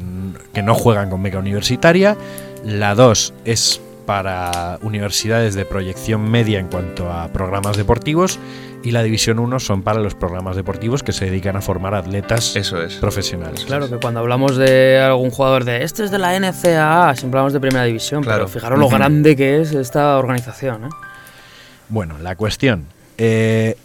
[0.53, 2.17] que no juegan con beca universitaria.
[2.65, 8.39] La 2 es para universidades de proyección media en cuanto a programas deportivos.
[8.87, 12.55] Y la División 1 son para los programas deportivos que se dedican a formar atletas
[12.55, 12.95] Eso es.
[12.95, 13.65] profesionales.
[13.65, 17.53] Claro que cuando hablamos de algún jugador de este es de la NCAA, siempre hablamos
[17.53, 18.45] de primera división, Claro.
[18.45, 20.85] pero fijaros lo grande que es esta organización.
[20.85, 20.89] ¿eh?
[21.89, 22.87] Bueno, la cuestión.
[23.19, 23.77] eh,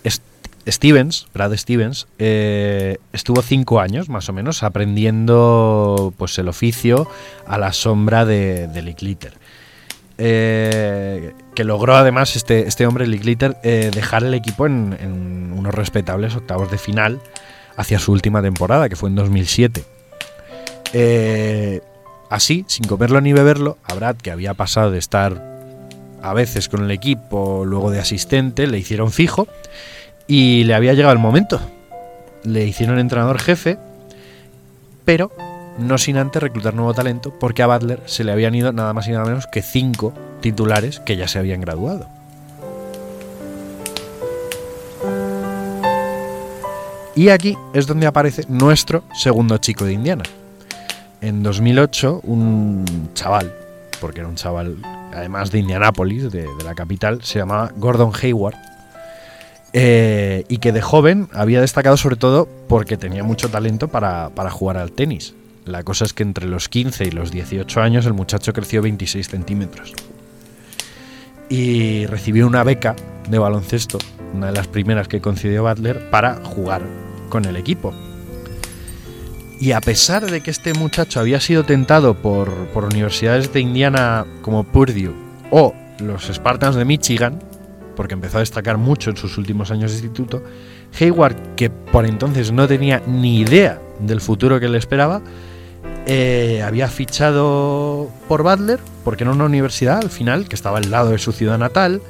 [0.70, 7.08] Stevens, Brad Stevens, eh, estuvo cinco años más o menos aprendiendo pues el oficio
[7.48, 9.34] a la sombra de, de Lick Litter.
[10.24, 15.74] Eh, que logró además este, este hombre, Lick Litter, eh, dejar el equipo en, unos
[15.74, 17.20] respetables octavos de final
[17.76, 19.84] hacia su última temporada, que fue en 2007.
[20.94, 21.82] Eh,
[22.30, 25.44] así, sin comerlo ni beberlo, a Brad, que había pasado de estar
[26.22, 29.48] a veces con el equipo, luego de asistente, le hicieron fijo
[30.28, 31.60] y le había llegado el momento.
[32.44, 33.80] Le hicieron entrenador jefe,
[35.04, 35.32] pero
[35.78, 39.08] no sin antes reclutar nuevo talento, porque a Butler se le habían ido nada más
[39.08, 42.08] y nada menos que cinco titulares que ya se habían graduado.
[47.16, 50.24] Y aquí es donde aparece nuestro segundo chico de Indiana.
[51.20, 53.54] En 2008, un chaval,
[54.00, 54.78] porque era un chaval
[55.14, 58.56] además de Indianápolis, de, de la capital, se llamaba Gordon Hayward.
[59.74, 64.50] eh, y que de joven había destacado sobre todo porque tenía mucho talento para, para
[64.50, 65.34] jugar al tenis.
[65.66, 69.28] La cosa es que entre los 15 y los 18 años el muchacho creció 26
[69.28, 69.94] centímetros.
[71.50, 72.96] Y recibió una beca
[73.30, 74.00] de baloncesto,
[74.34, 76.82] una de las primeras que concedió Butler, para jugar
[77.30, 77.94] con el equipo.
[79.60, 84.26] Y a pesar de que este muchacho había sido tentado por, por universidades de Indiana
[84.42, 85.14] como Purdue
[85.52, 87.40] o los Spartans de Michigan,
[87.96, 90.42] porque empezó a destacar mucho en sus últimos años de instituto,
[91.00, 95.22] Hayward, que por entonces no tenía ni idea del futuro que le esperaba,
[96.08, 101.12] eh, había fichado por Butler, porque era una universidad al final que estaba al lado
[101.12, 102.02] de su ciudad natal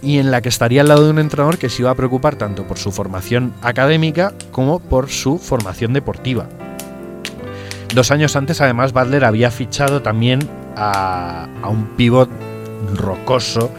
[0.00, 2.36] y en la que estaría al lado de un entrenador que se iba a preocupar
[2.36, 6.46] tanto por su formación académica como por su formación deportiva.
[7.94, 10.40] Dos años antes, además, Butler había fichado también
[10.76, 12.28] a, a un pívot
[12.94, 13.70] rocoso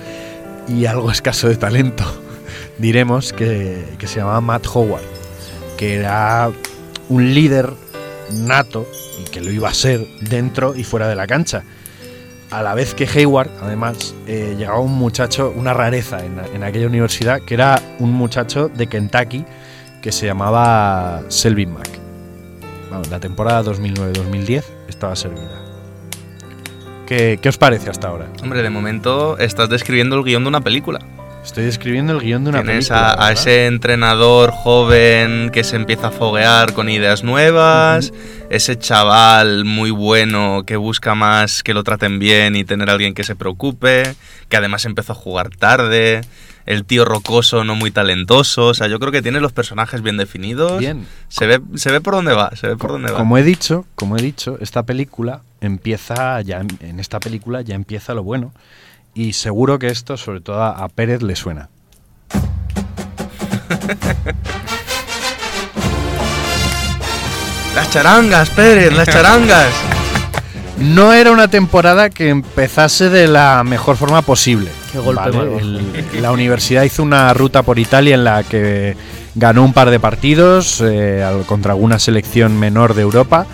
[0.68, 2.04] y algo escaso de talento,
[2.80, 5.04] diremos, que, que se llamaba Matt Howard,
[5.78, 6.50] que era
[7.10, 7.72] un líder
[8.32, 8.88] nato
[9.20, 11.64] y que lo iba a ser dentro y fuera de la cancha.
[12.52, 16.88] A la vez que Hayward, además, eh, llegaba un muchacho, una rareza en, en aquella
[16.88, 19.46] universidad, que era un muchacho de Kentucky
[20.02, 21.90] que se llamaba Selvin Mack.
[22.92, 25.62] Vamos, la temporada 2009-2010 estaba servida.
[27.08, 28.28] ¿Qué, ¿Qué os parece hasta ahora?
[28.42, 31.00] Hombre, de momento estás describiendo el guion de una película.
[31.46, 33.12] Estoy describiendo el guion de una Tienes película.
[33.12, 38.12] a, a ese entrenador joven que se empieza a foguear con ideas nuevas,
[38.50, 43.14] ese chaval muy bueno que busca más que lo traten bien y tener a alguien
[43.14, 44.16] que se preocupe,
[44.50, 46.22] que además empezó a jugar tarde,
[46.66, 50.18] el tío rocoso no muy talentoso, o sea, yo creo que tiene los personajes bien
[50.18, 50.80] definidos.
[50.80, 51.06] Bien.
[51.30, 53.20] Se ve, se ve por dónde va, se ve por dónde va.
[53.20, 58.14] Como he dicho, como he dicho, esta película empieza ya en esta película ya empieza
[58.14, 58.52] lo bueno
[59.16, 61.70] y seguro que esto sobre todo a, a Pérez le suena.
[67.76, 69.72] Las charangas, Pérez, las charangas.
[70.78, 74.70] No era una temporada que empezase de la mejor forma posible.
[74.92, 75.30] Qué golpe.
[75.30, 78.98] El- la universidad hizo una ruta por Italia en la que
[79.36, 83.48] ganó un par de partidos eh, contra alguna selección menor de Europa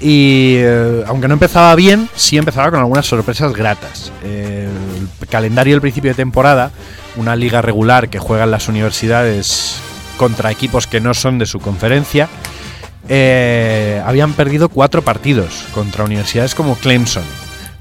[0.00, 4.12] Y eh, aunque no empezaba bien, sí empezaba con algunas sorpresas gratas.
[4.22, 6.70] El calendario del principio de temporada,
[7.16, 9.76] una liga regular que juegan las universidades
[10.16, 12.28] contra equipos que no son de su conferencia,
[13.08, 17.24] eh, habían perdido cuatro partidos contra universidades como Clemson,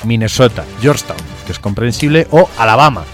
[0.05, 3.05] Minnesota, Georgetown, que es comprensible, o Alabama.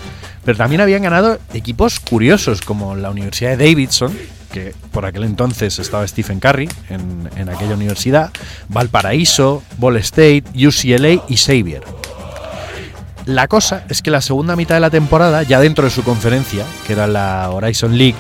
[0.44, 4.18] Pero también habían ganado equipos curiosos como la Universidad de Davidson,
[4.50, 8.32] que por aquel entonces estaba Stephen Curry en, aquella universidad,
[8.68, 11.84] Valparaíso, Ball State, UCLA y Xavier.
[13.26, 16.66] La cosa es que la segunda mitad de la temporada, ya dentro de su conferencia,
[16.88, 18.16] que era la Horizon League,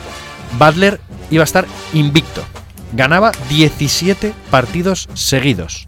[0.58, 1.00] Butler
[1.32, 2.44] iba a estar invicto.
[2.94, 5.88] Ganaba 17 partidos seguidos.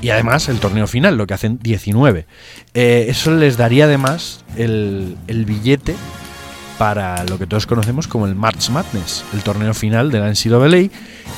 [0.00, 2.26] Y además el torneo final, lo que hacen 19.
[2.74, 5.96] Eh, eso les daría además el billete
[6.78, 10.90] para lo que todos conocemos como el March Madness, el torneo final de la NCAA,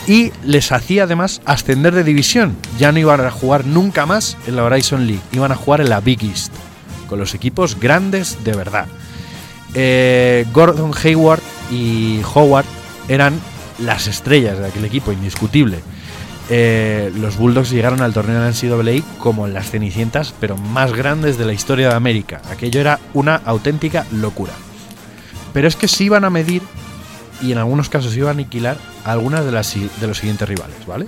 [0.07, 2.57] y les hacía además ascender de división.
[2.79, 5.91] Ya no iban a jugar nunca más en la Horizon League, iban a jugar en
[5.91, 6.53] la Big East,
[7.09, 8.87] con los equipos grandes de verdad.
[9.75, 12.67] Eh, Gordon Hayward y Howard
[13.09, 13.39] eran
[13.79, 15.79] las estrellas de aquel equipo, indiscutible.
[16.51, 21.45] Eh, los Bulldogs llegaron al torneo de NCAA como las cenicientas, pero más grandes de
[21.45, 22.41] la historia de América.
[22.51, 24.53] Aquello era una auténtica locura.
[25.53, 26.63] Pero es que se iban a medir
[27.41, 30.77] y en algunos casos iban a aniquilar a algunas de, las, de los siguientes rivales,
[30.87, 31.07] ¿vale?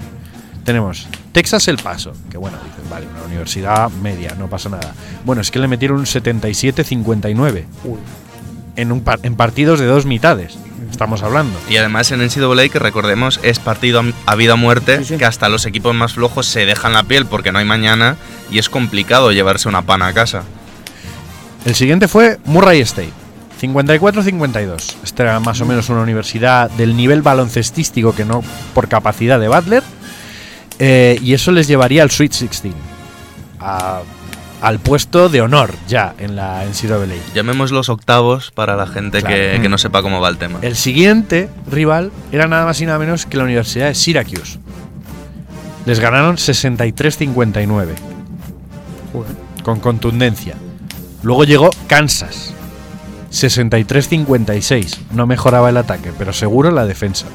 [0.65, 4.95] Tenemos Texas El Paso, que bueno, dicen, vale, una universidad media, no pasa nada.
[5.25, 7.65] Bueno, es que le metieron un 77-59
[8.77, 10.57] en, un par- en partidos de dos mitades,
[10.91, 11.59] estamos hablando.
[11.69, 15.17] Y además en NCAA, que recordemos, es partido a vida o muerte, Sí, sí.
[15.17, 18.17] que hasta los equipos más flojos se dejan la piel porque no hay mañana
[18.51, 20.43] y es complicado llevarse una pana a casa.
[21.65, 23.13] El siguiente fue Murray State.
[23.61, 24.95] 54-52.
[25.05, 28.43] Esta era más o menos una universidad del nivel baloncestístico que no
[28.75, 29.83] por capacidad de Butler.
[30.79, 32.75] Eh, y eso les llevaría al Sweet 16.
[33.61, 34.01] a-
[34.63, 37.07] al puesto de honor ya en la NCAA.
[37.35, 39.35] Llamemos los octavos para la gente Claro.
[39.35, 40.59] que, que no sepa cómo va el tema.
[40.61, 44.59] El siguiente rival era nada más y nada menos que la Universidad de Syracuse.
[45.87, 47.95] Les ganaron 63-59.
[49.63, 50.55] Con contundencia.
[51.23, 52.53] Luego llegó Kansas.
[53.31, 54.99] 63-56.
[55.13, 57.27] No mejoraba el ataque, pero seguro la defensa.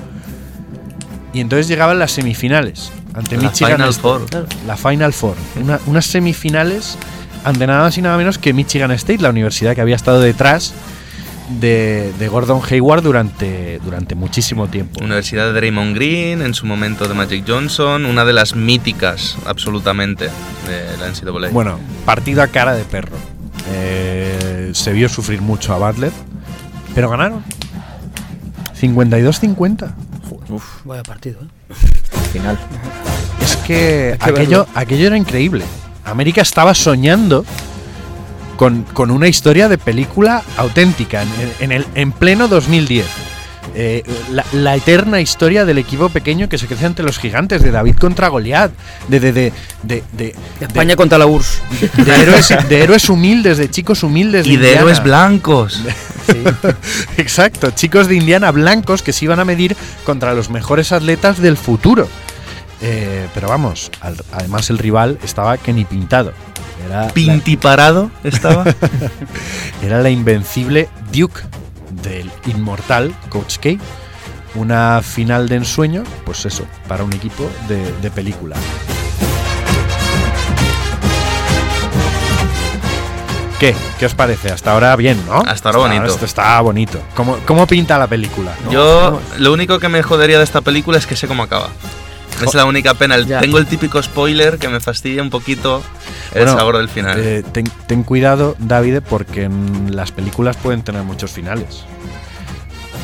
[1.33, 2.91] Y entonces llegaban las semifinales.
[3.13, 4.01] Ante La Michigan Final State.
[4.01, 4.45] Four.
[4.67, 5.35] La Final Four.
[5.61, 6.97] Una- unas semifinales
[7.43, 10.73] ante nada más y nada menos que Michigan State, la universidad que había estado detrás
[11.61, 15.03] de, de Gordon Hayward durante, durante muchísimo tiempo.
[15.03, 20.25] Universidad de Draymond Green, en su momento de Magic Johnson, una de las míticas absolutamente
[20.25, 21.51] de la NCAA.
[21.51, 23.15] Bueno, partido a cara de perro.
[23.69, 26.11] Eh, se vio sufrir mucho a Butler,
[26.93, 27.43] pero ganaron.
[28.79, 29.93] 52-50.
[30.83, 31.73] Vaya partido, ¿eh?
[32.33, 32.59] Final.
[33.41, 35.63] Es que que aquello, aquello era increíble.
[36.03, 37.45] América estaba soñando
[38.57, 41.29] con, con una historia de película auténtica en,
[41.61, 43.05] en el, en pleno 2010.
[43.77, 47.71] Eh, la, la eterna historia del equipo pequeño que se crece ante los gigantes, de
[47.71, 48.71] David contra Goliat,
[49.09, 51.61] de, de, de, de, de- España contra la URSS.
[52.05, 54.45] de héroes, de héroes humildes, de chicos humildes.
[54.47, 54.79] y de Indiana.
[54.79, 55.81] héroes blancos.
[57.17, 61.57] Exacto, chicos de Indiana blancos que se iban a medir contra los mejores atletas del
[61.57, 62.07] futuro.
[62.81, 66.33] Eh, pero vamos, al- además el rival estaba que ni pintado.
[66.85, 68.63] Era la, Pintiparado estaba.
[69.83, 71.41] era la invencible Duke
[72.01, 73.69] del inmortal Coach K.
[74.55, 78.55] Una final de ensueño, pues eso, para un equipo de, de película.
[83.59, 83.73] ¿Qué?
[83.97, 84.51] ¿Qué os parece?
[84.51, 85.39] Hasta ahora bien, ¿no?
[85.39, 86.05] Hasta ahora bonito.
[86.13, 87.01] Esto está bonito.
[87.15, 88.51] ¿Cómo, cómo pinta la película?
[88.65, 88.71] no?
[88.71, 91.69] Yo, lo único que me jodería de esta película es que sé cómo acaba.
[92.45, 93.15] Es la única pena.
[93.15, 95.81] El- tengo el típico spoiler que me fastidia un poquito
[96.33, 97.19] el Bueno, sabor del final.
[97.19, 101.83] Eh, ten, ten cuidado, David, porque en las películas pueden tener muchos finales.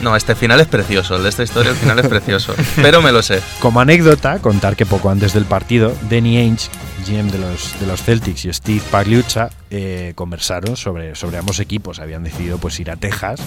[0.01, 1.15] No, este final es precioso.
[1.15, 2.55] El de esta historia, el final es precioso.
[2.77, 3.39] Pero me lo sé.
[3.59, 6.69] Como anécdota, contar que poco antes del partido, Danny Ainge,
[7.07, 11.99] GM de los, de los Celtics, y Steve Pagliuca eh, conversaron sobre, sobre ambos equipos.
[11.99, 13.41] Habían decidido pues ir a Texas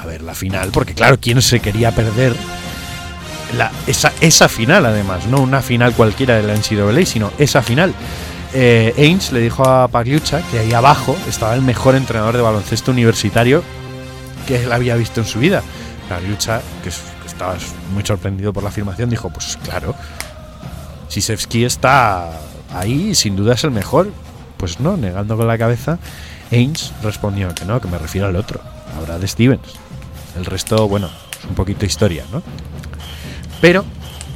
[0.00, 2.34] a ver la final, porque claro, ¿quién se quería perder
[3.54, 5.26] la, esa, esa final además?
[5.26, 7.94] No una final cualquiera de la NCAA, sino esa final.
[8.54, 12.90] Eh, Ainge le dijo a Pagliuca que ahí abajo estaba el mejor entrenador de baloncesto
[12.90, 13.62] universitario
[14.46, 15.62] que él había visto en su vida.
[16.08, 17.56] Pagliuca, que, que estaba
[17.92, 19.94] muy sorprendido por la afirmación, dijo, pues claro,
[21.08, 22.30] Sisevsky está
[22.74, 24.10] ahí sin duda es el mejor.
[24.56, 25.98] Pues no, negando con la cabeza,
[26.50, 28.60] Ainge respondió que no, que me refiero al otro,
[28.96, 29.74] a Brad Stevens.
[30.34, 32.42] El resto, bueno, es un poquito historia, ¿no?
[33.60, 33.84] Pero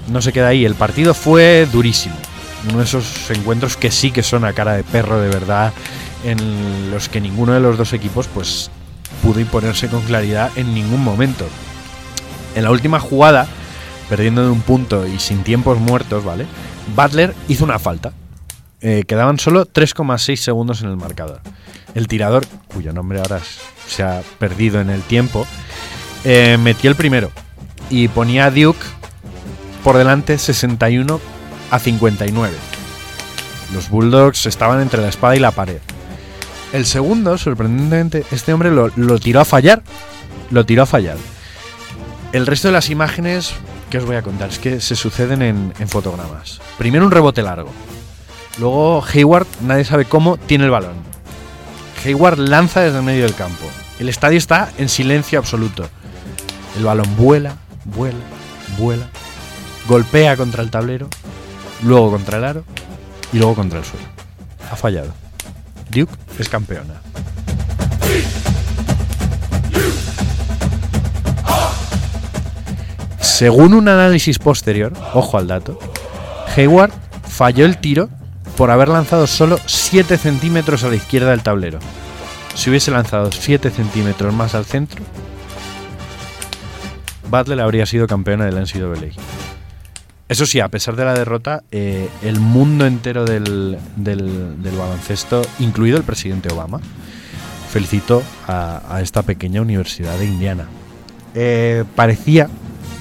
[0.09, 2.17] no se queda ahí, el partido fue durísimo.
[2.69, 5.73] Uno de esos encuentros que sí que son a cara de perro de verdad,
[6.25, 8.71] en los que ninguno de los dos equipos pues
[9.23, 11.47] pudo imponerse con claridad en ningún momento.
[12.55, 13.47] En la última jugada,
[14.09, 16.47] perdiendo de un punto y sin tiempos muertos, ¿vale?
[16.95, 18.13] Butler hizo una falta.
[18.83, 21.41] Eh, quedaban solo 3,6 segundos en el marcador.
[21.95, 23.41] El tirador, cuyo nombre ahora
[23.87, 25.47] se ha perdido en el tiempo,
[26.25, 27.31] eh, metió el primero
[27.89, 28.81] y ponía a Duke
[29.83, 31.21] por delante 61
[31.71, 32.55] a 59.
[33.73, 35.79] Los Bulldogs estaban entre la espada y la pared.
[36.73, 39.83] El segundo, sorprendentemente, este hombre lo, tiró a fallar.
[40.51, 41.17] Lo tiró a fallar.
[42.33, 43.55] El resto de las imágenes
[43.91, 46.61] que os voy a contar es que se suceden en, en fotogramas.
[46.79, 47.71] Primero un rebote largo.
[48.59, 50.95] Luego Hayward, nadie sabe cómo, tiene el balón.
[52.05, 53.65] Hayward lanza desde el medio del campo.
[53.99, 55.89] El estadio está en silencio absoluto.
[56.77, 58.19] El balón vuela, vuela,
[58.79, 59.07] vuela.
[59.91, 61.09] Golpea contra el tablero,
[61.83, 62.65] luego contra el aro
[63.33, 64.07] y luego contra el suelo.
[64.71, 65.13] Ha fallado.
[65.91, 66.95] Duke es campeona.
[73.21, 75.77] Según un análisis posterior, ojo al dato,
[76.55, 76.93] Hayward
[77.29, 78.09] falló el tiro
[78.57, 81.81] por haber lanzado solo 7 centímetros a la izquierda del tablero.
[82.55, 85.03] Si hubiese lanzado 7 centímetros más al centro,
[87.29, 89.50] Butler habría sido campeona del NCAA.
[90.31, 96.05] Eso sí, a pesar de la derrota, eh, el mundo entero del, baloncesto, incluido el
[96.05, 96.81] presidente Obama,
[97.73, 100.69] felicitó a, a esta pequeña universidad de Indiana.
[101.35, 102.49] Eh, parecía,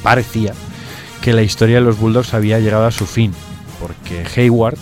[0.01, 0.55] parecía
[1.21, 3.31] que la historia de los Bulldogs había llegado a su fin,
[3.79, 4.79] porque Hayward,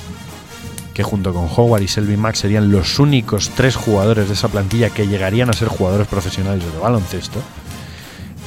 [0.94, 4.90] que junto con Howard y Selby Mack serían los únicos tres jugadores de esa plantilla
[4.90, 7.42] que llegarían a ser jugadores profesionales de baloncesto,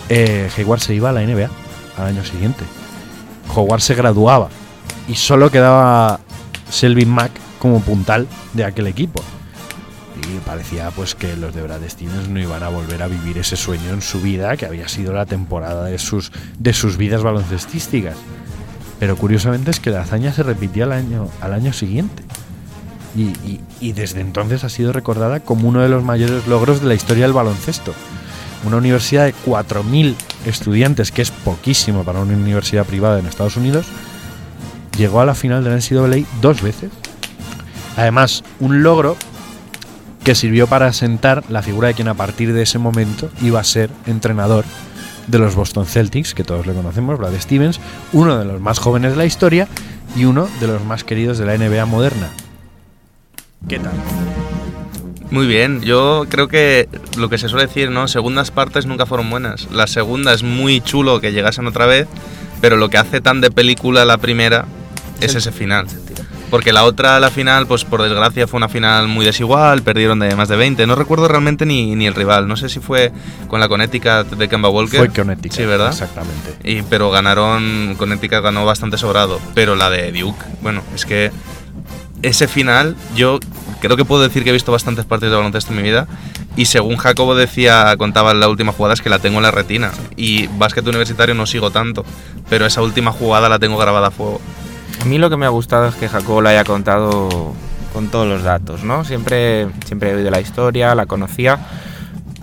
[0.08, 1.50] eh, Hayward se iba a la NBA
[1.98, 2.64] al año siguiente.
[3.54, 4.48] Howard se graduaba
[5.08, 6.20] y solo quedaba
[6.70, 9.22] Selvin Mack como puntal de aquel equipo.
[10.22, 13.56] Y parecía pues que los de Brad Stevens no iban a volver a vivir ese
[13.56, 18.16] sueño en su vida, que había sido la temporada de sus, de sus vidas baloncestísticas.
[18.98, 22.22] Pero curiosamente es que la hazaña se repitió al año, al año siguiente.
[23.16, 26.88] Y, y- y desde entonces ha sido recordada como uno de los mayores logros de
[26.88, 27.94] la historia del baloncesto.
[28.64, 30.14] Una universidad de 4.000
[30.46, 33.86] estudiantes, que es poquísimo para una universidad privada en Estados Unidos,
[34.96, 36.90] llegó a la final de la NCAA dos veces.
[37.96, 39.16] Además, un logro
[40.24, 43.64] que sirvió para sentar la figura de quien a partir de ese momento iba a
[43.64, 44.64] ser entrenador
[45.26, 47.80] de los Boston Celtics, que todos le conocemos, Brad Stevens,
[48.12, 49.68] uno de los más jóvenes de la historia
[50.16, 52.28] y uno de los más queridos de la NBA moderna.
[53.68, 53.92] ¿Qué tal?
[55.30, 58.08] Muy bien, yo creo que lo que se suele decir, ¿no?
[58.08, 59.68] Segundas partes nunca fueron buenas.
[59.70, 62.08] La segunda es muy chulo que llegasen otra vez,
[62.60, 64.64] pero lo que hace tan de película la primera
[65.20, 65.86] es ese final.
[66.50, 70.34] Porque la otra, la final, pues por desgracia fue una final muy desigual, perdieron de
[70.34, 70.84] más de 20.
[70.88, 72.48] No recuerdo realmente ni, ni el rival.
[72.48, 73.12] No sé si fue
[73.46, 74.98] con la Connecticut de Kemba Walker.
[74.98, 75.56] Fue Connecticut.
[75.56, 75.90] Sí, ¿verdad?
[75.90, 76.56] Exactamente.
[76.64, 79.40] Y, pero ganaron, Connecticut ganó bastante sobrado.
[79.54, 81.30] Pero la de Duke, bueno, es que
[82.22, 83.38] ese final, yo
[83.80, 86.06] creo que puedo decir que he visto bastantes partidos de baloncesto en mi vida.
[86.56, 89.50] Y según Jacobo decía, contaba en la última jugada, es que la tengo en la
[89.50, 89.90] retina.
[90.16, 92.04] Y básquet universitario no sigo tanto.
[92.48, 94.40] Pero esa última jugada la tengo grabada a fuego.
[95.00, 97.54] A mí lo que me ha gustado es que Jacobo la haya contado
[97.92, 99.04] con todos los datos, ¿no?
[99.04, 101.58] Siempre, siempre he oído la historia, la conocía,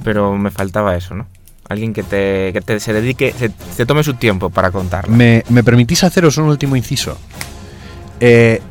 [0.04, 1.28] pero me faltaba eso, ¿no?
[1.70, 5.16] Alguien que te, que te se dedique, se, se tome su tiempo para contarla.
[5.16, 7.18] ¿Me, me permitís haceros un último inciso?
[8.20, 8.62] Eh,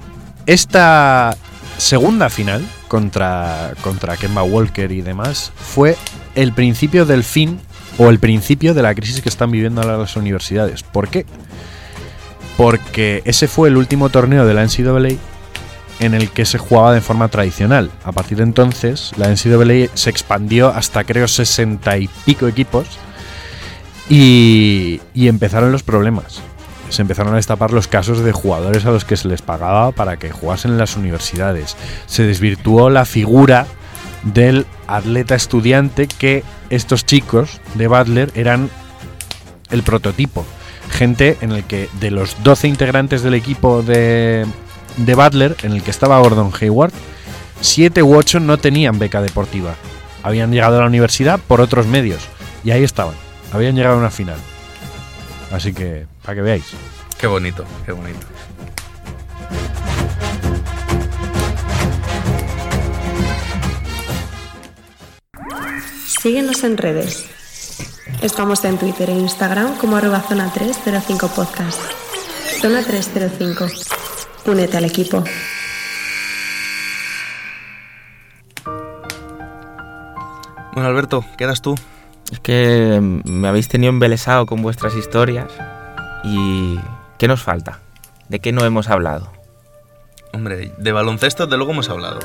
[0.46, 1.36] esta
[1.76, 5.96] segunda final contra, contra Kemba Walker y demás fue
[6.34, 7.60] el principio del fin
[7.98, 10.82] o el principio de la crisis que están viviendo ahora las universidades.
[10.82, 11.26] ¿Por qué?
[12.56, 15.18] Porque ese fue el último torneo de la NCAA
[15.98, 17.90] en el que se jugaba de forma tradicional.
[18.04, 22.86] A partir de entonces, la NCAA se expandió hasta creo 60 y pico equipos
[24.08, 26.40] y, y empezaron los problemas.
[26.88, 30.18] Se empezaron a destapar los casos de jugadores a los que se les pagaba para
[30.18, 31.76] que jugasen en las universidades.
[32.06, 33.66] Se desvirtuó la figura
[34.22, 38.70] del atleta estudiante que estos chicos de Butler eran
[39.70, 40.44] el prototipo.
[40.90, 44.46] Gente en el que de los 12 integrantes del equipo de,
[44.96, 46.92] de Butler, en el que estaba Gordon Hayward,
[47.60, 49.74] 7 u 8 no tenían beca deportiva.
[50.22, 52.28] Habían llegado a la universidad por otros medios.
[52.64, 53.14] Y ahí estaban.
[53.52, 54.38] Habían llegado a una final.
[55.52, 56.66] Así que, para que veáis.
[57.18, 58.26] Qué bonito, qué bonito.
[66.20, 67.30] Síguenos en redes.
[68.20, 71.80] Estamos en Twitter e Instagram como arroba zona 305 podcast.
[72.60, 73.66] Zona 305.
[74.46, 75.22] Únete al equipo.
[80.72, 81.76] Bueno, Alberto, quedas tú.
[82.32, 85.52] Es que me habéis tenido embelesado con vuestras historias.
[86.26, 86.80] ¿Y
[87.18, 87.78] qué nos falta?
[88.28, 89.30] ¿De qué no hemos hablado?
[90.32, 92.18] Hombre, de baloncesto de luego hemos hablado.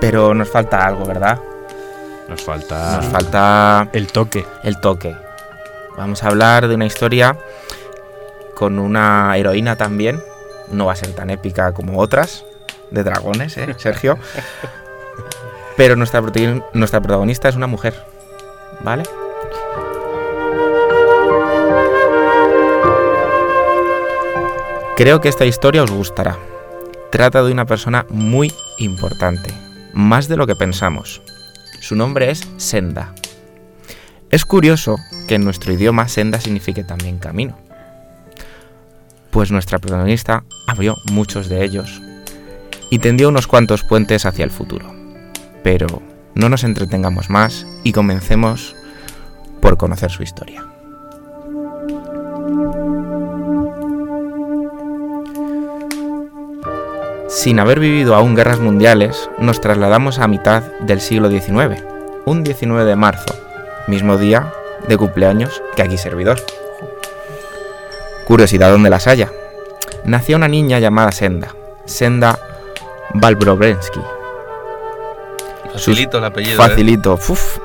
[0.00, 1.40] Pero nos falta algo, ¿verdad?
[2.28, 4.46] Nos falta Nos falta el toque.
[4.62, 5.16] el toque.
[5.96, 7.36] Vamos a hablar de una historia
[8.54, 10.22] con una heroína también.
[10.70, 12.44] No va a ser tan épica como otras
[12.92, 14.16] de dragones, ¿eh, Sergio?
[15.76, 16.22] Pero nuestra,
[16.72, 17.94] nuestra protagonista es una mujer,
[18.82, 19.02] ¿vale?
[25.00, 26.38] Creo que esta historia os gustará.
[27.10, 29.50] Trata de una persona muy importante,
[29.94, 31.22] más de lo que pensamos.
[31.80, 33.14] Su nombre es Senda.
[34.28, 37.56] Es curioso que en nuestro idioma senda signifique también camino.
[39.30, 42.02] Pues nuestra protagonista abrió muchos de ellos
[42.90, 44.94] y tendió unos cuantos puentes hacia el futuro.
[45.62, 46.02] Pero
[46.34, 48.76] no nos entretengamos más y comencemos
[49.62, 50.69] por conocer su historia.
[57.30, 61.80] Sin haber vivido aún guerras mundiales, nos trasladamos a mitad del siglo XIX,
[62.24, 63.32] un 19 de marzo,
[63.86, 64.52] mismo día
[64.88, 66.40] de cumpleaños que aquí servidor.
[68.26, 69.30] Curiosidad donde las haya.
[70.04, 71.54] Nació una niña llamada Senda,
[71.84, 72.36] Senda
[73.14, 74.00] Valbrobensky.
[75.72, 76.54] Facilito el apellido.
[76.54, 76.56] ¿eh?
[76.56, 77.14] Facilito.
[77.14, 77.58] uf.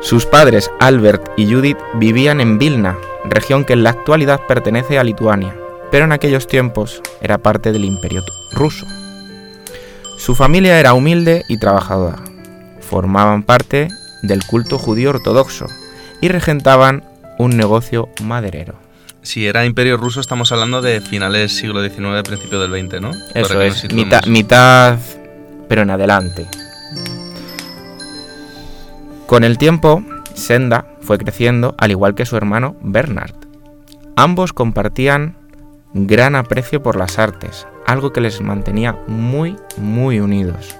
[0.00, 5.04] Sus padres, Albert y Judith, vivían en Vilna, región que en la actualidad pertenece a
[5.04, 5.54] Lituania,
[5.90, 8.22] pero en aquellos tiempos era parte del imperio
[8.52, 8.86] ruso.
[10.18, 12.18] Su familia era humilde y trabajadora.
[12.80, 13.88] Formaban parte
[14.22, 15.66] del culto judío ortodoxo
[16.20, 17.04] y regentaban
[17.38, 18.74] un negocio maderero.
[19.22, 23.10] Si era Imperio Ruso, estamos hablando de finales siglo XIX, principio del XX, ¿no?
[23.34, 24.98] Eso es, mitad, mitad,
[25.68, 26.46] pero en adelante.
[29.26, 30.02] Con el tiempo,
[30.34, 33.34] Senda fue creciendo al igual que su hermano Bernard.
[34.16, 35.36] Ambos compartían
[35.92, 40.76] gran aprecio por las artes, algo que les mantenía muy, muy unidos.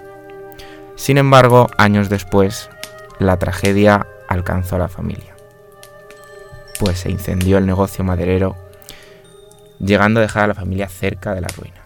[0.95, 2.71] Sin embargo, años después,
[3.19, 5.35] la tragedia alcanzó a la familia.
[6.79, 8.57] Pues se incendió el negocio maderero,
[9.79, 11.81] llegando a dejar a la familia cerca de la ruina.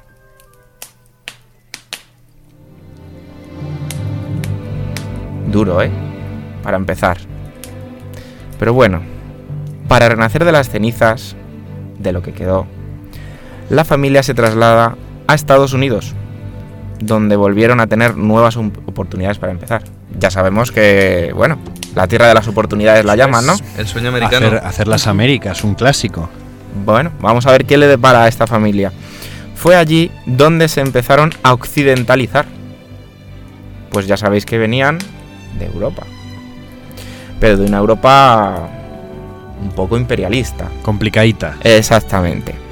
[5.47, 5.91] Duro, ¿eh?
[6.63, 7.19] Para empezar.
[8.59, 9.03] Pero bueno,
[9.89, 11.37] para renacer de las cenizas,
[11.99, 12.67] de lo que quedó,
[13.71, 14.97] la familia se traslada
[15.27, 16.15] a Estados Unidos,
[17.01, 19.83] donde volvieron a tener nuevas oportunidades para empezar.
[20.19, 21.59] Ya sabemos que, bueno,
[21.95, 23.57] la tierra de las oportunidades la llaman, ¿no?
[23.77, 24.47] El sueño americano.
[24.47, 26.29] Hacer, hacer las Américas, un clásico.
[26.85, 28.93] Bueno, vamos a ver qué le depara a esta familia.
[29.55, 32.47] Fue allí donde se empezaron a occidentalizar.
[33.91, 34.99] Pues ya sabéis que venían
[35.59, 36.03] de Europa.
[37.41, 38.69] Pero de una Europa
[39.63, 40.69] un poco imperialista.
[40.83, 41.57] Complicadita.
[41.63, 42.64] Exactamente.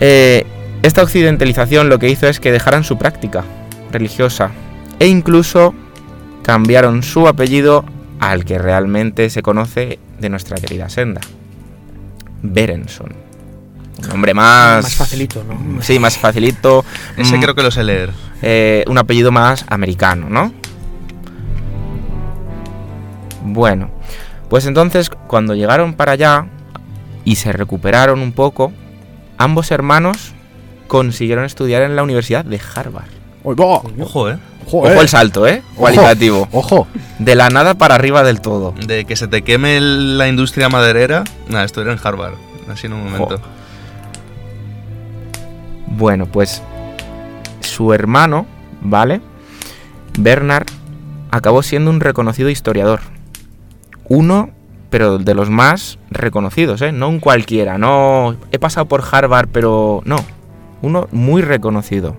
[0.00, 0.44] Eh,
[0.82, 3.44] esta occidentalización lo que hizo es que dejaran su práctica
[3.90, 4.50] religiosa
[4.98, 5.74] e incluso
[6.42, 7.84] cambiaron su apellido
[8.20, 11.20] al que realmente se conoce de nuestra querida senda.
[12.42, 13.14] Berenson.
[14.02, 14.82] Un nombre más...
[14.84, 15.82] Más facilito, ¿no?
[15.82, 16.84] Sí, más facilito.
[17.16, 18.10] Ese mm, creo que lo sé leer.
[18.42, 20.52] eh, un apellido más americano, ¿no?
[23.42, 23.90] Bueno,
[24.48, 26.46] pues entonces cuando llegaron para allá
[27.24, 28.72] y se recuperaron un poco,
[29.38, 30.32] ambos hermanos
[30.86, 33.08] consiguieron estudiar en la Universidad de Harvard.
[33.44, 34.38] Ojo, ¿eh?
[34.66, 35.62] Ojo el salto, ¿eh?
[35.76, 36.48] Cualitativo.
[36.52, 36.86] Ojo.
[37.18, 38.72] De la nada para arriba del todo.
[38.86, 41.24] De que se te queme la industria maderera.
[41.48, 42.34] Nada, esto era en Harvard.
[42.70, 43.40] Así en un momento.
[45.86, 46.62] Bueno, pues
[47.60, 48.46] su hermano,
[48.80, 49.20] ¿vale?
[50.18, 50.66] Bernard
[51.30, 53.00] acabó siendo un reconocido historiador.
[54.08, 54.50] Uno,
[54.94, 56.92] pero de los más reconocidos, ¿eh?
[56.92, 60.14] No un cualquiera, no he pasado por Harvard, pero no.
[60.82, 62.14] Uno muy reconocido.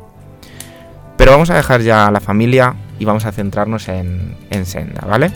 [1.15, 5.07] Pero vamos a dejar ya a la familia y vamos a centrarnos en, en Senda,
[5.07, 5.31] ¿vale?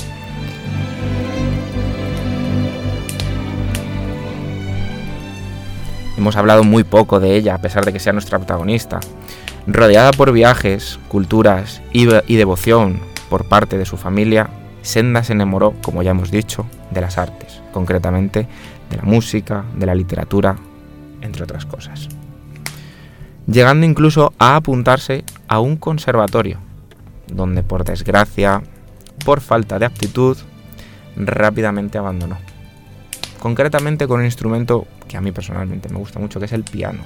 [6.17, 8.99] Hemos hablado muy poco de ella, a pesar de que sea nuestra protagonista.
[9.65, 14.49] Rodeada por viajes, culturas y, devoción por parte de su familia,
[14.81, 18.47] Senda se enamoró, como ya hemos dicho, de las artes, concretamente
[18.89, 20.55] de la música, de la literatura,
[21.21, 22.07] entre otras cosas.
[23.45, 26.59] Llegando incluso a apuntarse a un conservatorio,
[27.27, 28.61] donde por desgracia,
[29.25, 30.37] por falta de aptitud,
[31.15, 32.37] rápidamente abandonó.
[33.39, 36.99] Concretamente con un instrumento que a mí personalmente me gusta mucho, que es el piano.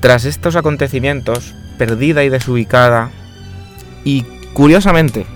[0.00, 3.10] Tras estos acontecimientos, perdida y desubicada,
[4.04, 5.26] y curiosamente,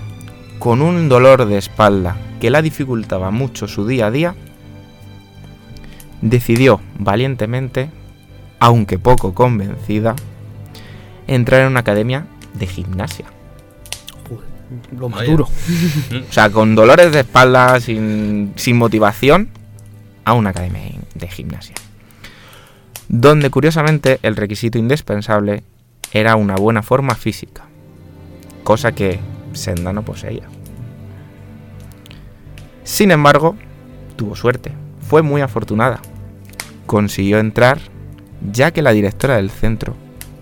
[0.59, 4.35] con un dolor de espalda que la dificultaba mucho su día a día,
[6.21, 7.89] decidió valientemente,
[8.59, 10.15] aunque poco convencida,
[11.27, 13.25] entrar en una academia de gimnasia.
[14.97, 15.31] Lo más Vaya.
[15.31, 15.43] duro.
[16.29, 19.49] O sea, con dolores de espalda, sin, sin motivación,
[20.23, 20.81] a una academia
[21.13, 21.75] de gimnasia.
[23.07, 25.63] Donde curiosamente el requisito indispensable
[26.11, 27.65] era una buena forma física,
[28.65, 29.19] cosa que
[29.53, 30.43] Senda no poseía.
[32.83, 33.55] Sin embargo,
[34.17, 34.73] tuvo suerte,
[35.07, 36.01] fue muy afortunada.
[36.85, 37.79] Consiguió entrar
[38.51, 39.95] ya que la directora del centro,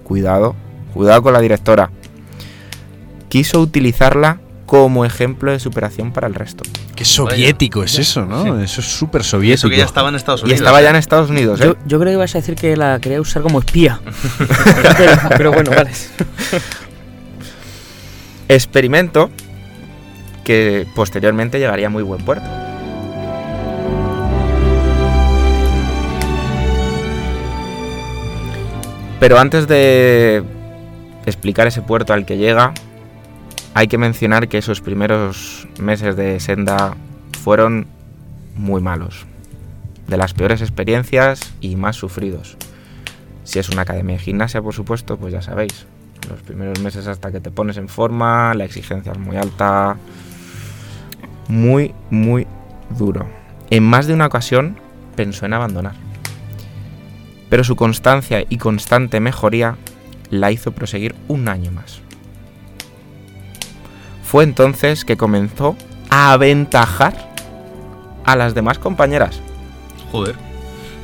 [0.03, 0.55] cuidado,
[0.93, 1.91] cuidado con la directora,
[3.29, 6.63] quiso utilizarla como ejemplo de superación para el resto.
[6.95, 8.59] Qué soviético es eso, ¿no?
[8.61, 9.67] Eso es súper soviético.
[9.67, 10.61] Eso que ya estaba en Estados Y Unidos.
[10.61, 10.91] estaba ya ¿eh?
[10.91, 11.65] en Estados Unidos, ¿eh?
[11.65, 13.99] Yo, yo creo que ibas a decir que la quería usar como espía.
[14.97, 15.91] pero, pero bueno, vale.
[18.47, 19.29] Experimento
[20.43, 22.45] que posteriormente llegaría a muy buen puerto.
[29.19, 30.43] Pero antes de
[31.25, 32.73] explicar ese puerto al que llega,
[33.73, 36.95] hay que mencionar que esos primeros meses de Senda
[37.41, 37.87] fueron
[38.55, 39.25] muy malos.
[40.07, 42.57] De las peores experiencias y más sufridos.
[43.45, 45.85] Si es una academia de gimnasia, por supuesto, pues ya sabéis.
[46.29, 49.97] Los primeros meses hasta que te pones en forma, la exigencia es muy alta.
[51.47, 52.47] Muy, muy
[52.89, 53.27] duro.
[53.69, 54.77] En más de una ocasión
[55.15, 55.95] pensó en abandonar.
[57.49, 59.77] Pero su constancia y constante mejoría
[60.29, 62.01] la hizo proseguir un año más.
[64.23, 65.75] Fue entonces que comenzó
[66.09, 67.13] a aventajar
[68.25, 69.39] a las demás compañeras.
[70.11, 70.52] Joder.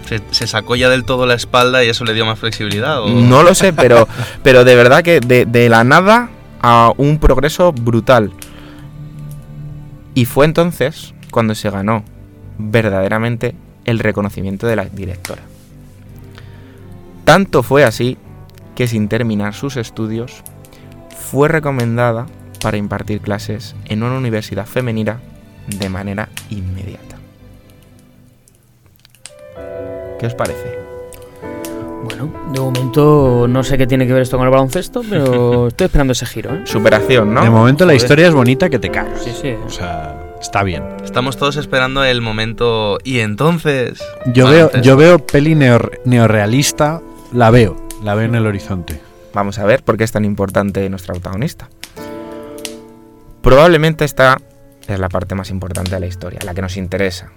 [0.09, 3.03] ¿Se, se sacó ya del todo la espalda y eso le dio más flexibilidad?
[3.03, 3.09] ¿o?
[3.09, 4.07] No lo sé, pero,
[4.43, 6.29] pero de verdad que de, de la nada
[6.63, 8.31] a un progreso brutal.
[10.15, 12.03] Y fue entonces cuando se ganó
[12.57, 13.53] verdaderamente
[13.85, 15.43] el reconocimiento de la directora.
[17.23, 18.17] Tanto fue así
[18.75, 20.43] que sin terminar sus estudios
[21.15, 22.25] fue recomendada
[22.59, 25.19] para impartir clases en una universidad femenina
[25.67, 27.08] de manera inmediata.
[30.19, 30.77] ¿Qué os parece?
[32.03, 35.85] Bueno, de momento no sé qué tiene que ver esto con el baloncesto, pero estoy
[35.85, 36.61] esperando ese giro, ¿eh?
[36.65, 37.41] Superación, ¿no?
[37.43, 39.21] De momento la historia es bonita que te cagas.
[39.23, 39.53] Sí, sí.
[39.65, 40.83] O sea, está bien.
[41.03, 42.97] Estamos todos esperando el momento.
[43.03, 43.99] Y entonces.
[44.27, 47.01] Yo Bueno, veo, entonces- yo veo peli neo- neorrealista,
[47.33, 48.99] la veo, la veo en el horizonte.
[49.33, 51.69] Vamos a ver por qué es tan importante nuestra protagonista.
[53.41, 54.37] Probablemente esta
[54.87, 57.29] es la parte más importante de la historia, la que nos interesa.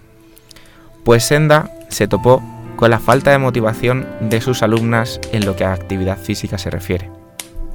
[1.05, 2.43] Pues Senda se topó
[2.83, 6.69] con la falta de motivación de sus alumnas en lo que a actividad física se
[6.69, 7.13] refiere.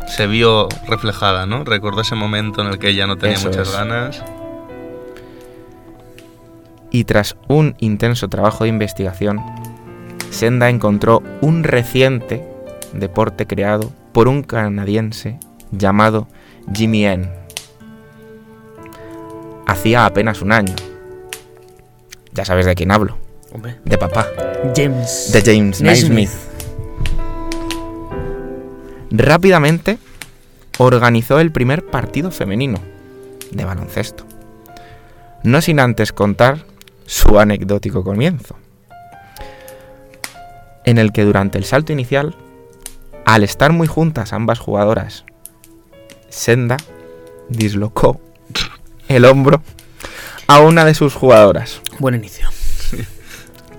[0.06, 1.64] Se vio reflejada, ¿no?
[1.64, 3.74] Recordó ese momento en el que ella no tenía Eso muchas es.
[3.74, 4.26] ganas.
[6.92, 9.42] Y tras un intenso trabajo de investigación,
[10.30, 12.46] Senda encontró un reciente
[12.92, 15.40] deporte creado por un canadiense
[15.72, 16.28] llamado
[16.74, 17.30] Jimmy N.
[19.68, 20.76] Hacía apenas un año.
[22.34, 23.18] Ya sabes de quién hablo,
[23.58, 23.76] Hombre.
[23.86, 24.28] de papá,
[24.76, 25.32] James.
[25.34, 26.30] de James Naismith.
[29.10, 29.98] Rápidamente
[30.78, 32.80] organizó el primer partido femenino
[33.50, 34.26] de baloncesto.
[35.42, 36.66] No sin antes contar
[37.08, 38.58] su anecdótico comienzo,
[40.84, 42.36] en el que durante el salto inicial,
[43.26, 45.26] al estar muy juntas ambas jugadoras,
[46.30, 46.78] Senda
[47.50, 48.22] dislocó
[49.08, 49.64] el hombro
[50.46, 52.48] a una de sus jugadoras, Buen inicio.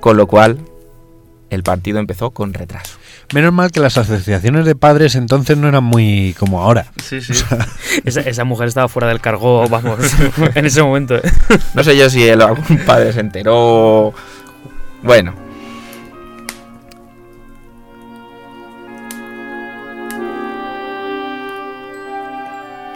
[0.00, 0.58] Con lo cual
[1.50, 2.98] el partido empezó con retraso.
[3.34, 6.92] Menos mal que las asociaciones de padres entonces no eran muy como ahora.
[7.02, 7.32] Sí, sí.
[8.04, 9.98] Esa, esa mujer estaba fuera del cargo, vamos,
[10.54, 11.16] en ese momento.
[11.16, 11.22] ¿eh?
[11.74, 14.12] No sé yo si el- algún padre se enteró.
[15.02, 15.34] Bueno.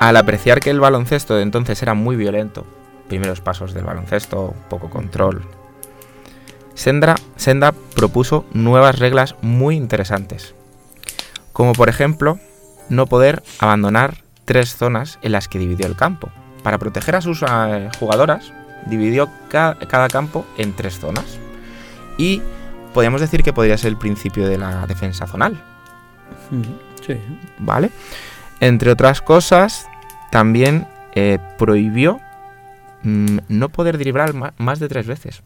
[0.00, 2.66] Al apreciar que el baloncesto de entonces era muy violento,
[3.08, 5.42] primeros pasos del baloncesto, poco control,
[6.74, 10.54] Sendra, Senda propuso nuevas reglas muy interesantes,
[11.52, 12.38] como por ejemplo
[12.88, 16.30] no poder abandonar tres zonas en las que dividió el campo.
[16.62, 18.52] Para proteger a sus eh, jugadoras,
[18.86, 21.24] dividió ca- cada campo en tres zonas.
[22.18, 22.42] Y
[22.94, 25.60] podríamos decir que podría ser el principio de la defensa zonal,
[27.06, 27.16] Sí.
[27.58, 27.90] ¿vale?
[28.60, 29.88] Entre otras cosas,
[30.30, 32.20] también eh, prohibió
[33.02, 35.42] mm, no poder driblar más de tres veces.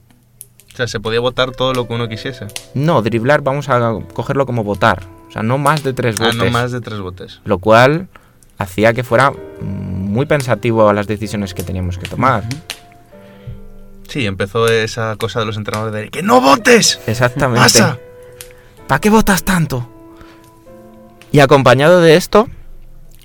[0.77, 2.49] O sea, se podía votar todo lo que uno quisiese.
[2.75, 5.05] No, driblar vamos a cogerlo como votar.
[5.27, 6.37] O sea, no más de tres Ah, botes.
[6.37, 7.41] no más de tres botes.
[7.47, 8.09] Lo cual
[8.59, 12.45] hacía que fuera muy pensativo a las decisiones que teníamos que tomar.
[14.07, 17.01] Sí, empezó esa cosa de los entrenadores de ¡Que no votes!
[17.07, 17.63] Exactamente.
[17.63, 17.99] ¡Pasa!
[18.87, 19.89] ¿Para qué votas tanto?
[21.33, 22.49] Y acompañado de esto,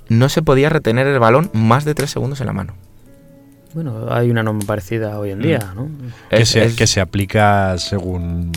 [0.08, 2.72] no se podía retener el balón más de tres segundos en la mano.
[3.74, 5.88] Bueno, hay una norma parecida hoy en día, ¿no?
[6.28, 8.52] Que, Es- se, es- que se aplica según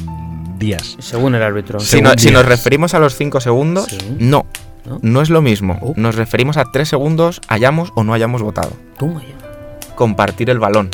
[0.60, 0.98] días.
[1.00, 1.80] Según el árbitro.
[1.80, 3.98] si, según no- si nos referimos a los cinco segundos, Sí.
[4.20, 4.46] no,
[4.86, 5.00] ¿No?
[5.02, 5.78] no es lo mismo.
[5.82, 5.94] Oh.
[5.96, 8.72] Nos referimos a tres segundos, hayamos o no hayamos votado.
[8.98, 9.96] Toma ya.
[9.96, 10.90] Compartir el balón.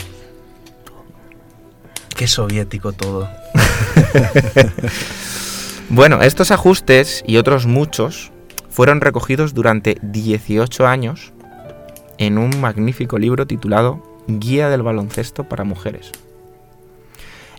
[2.15, 3.27] ¡Qué soviético todo!
[5.93, 8.31] Bueno, estos ajustes y otros muchos
[8.69, 11.33] fueron recogidos durante 18 años
[12.17, 14.01] en un magnífico libro titulado
[14.39, 16.11] Guía del baloncesto para mujeres.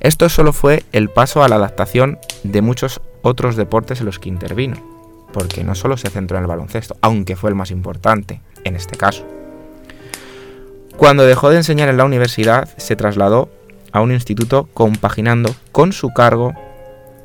[0.01, 4.29] Esto solo fue el paso a la adaptación de muchos otros deportes en los que
[4.29, 4.77] intervino,
[5.33, 8.97] porque no solo se centró en el baloncesto, aunque fue el más importante en este
[8.97, 9.25] caso.
[10.97, 13.49] Cuando dejó de enseñar en la universidad, se trasladó
[13.93, 16.55] a un instituto compaginando con su cargo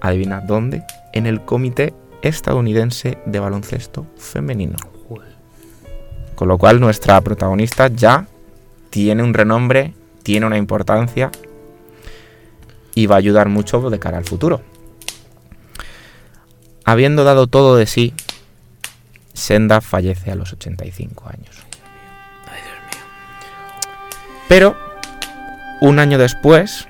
[0.01, 0.83] adivina dónde,
[1.13, 4.77] en el Comité Estadounidense de Baloncesto Femenino.
[6.35, 8.27] Con lo cual nuestra protagonista ya
[8.97, 9.93] tiene un renombre,
[10.23, 11.29] tiene una importancia
[12.95, 14.63] y va a ayudar mucho de cara al futuro.
[16.83, 18.15] Habiendo dado todo de sí,
[19.33, 21.55] Senda fallece a los 85 años.
[24.49, 24.75] Pero,
[25.79, 26.87] un año después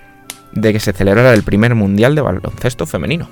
[0.54, 3.28] de que se celebrara el primer Mundial de Baloncesto Femenino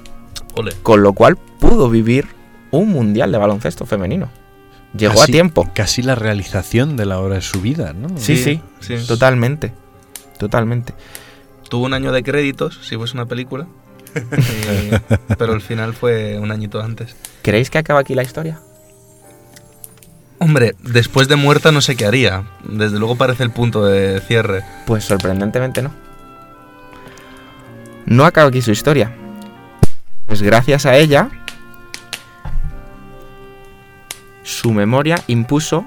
[0.56, 0.74] Ole.
[0.84, 2.28] con lo cual pudo vivir
[2.72, 4.30] un mundial de baloncesto femenino.
[4.98, 5.70] Llegó a tiempo.
[5.74, 8.10] Casi la realización de la obra de su vida, ¿no?
[8.18, 9.08] Sí, sí, Sí, sí.
[9.08, 9.74] totalmente.
[10.38, 10.94] Totalmente.
[11.70, 13.68] Tuvo un año de créditos, si fuese una película.
[14.16, 14.92] Y-
[15.38, 17.16] pero el final fue un añito antes.
[17.42, 18.60] ¿Creéis que acaba aquí la historia?
[20.38, 22.44] Hombre, después de muerta no sé qué haría.
[22.64, 24.64] Desde luego parece el punto de cierre.
[24.86, 25.92] Pues sorprendentemente no.
[28.06, 29.12] No acaba aquí su historia.
[30.28, 31.30] Pues gracias a ella,
[34.46, 35.86] su memoria impuso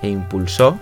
[0.00, 0.80] e impulsó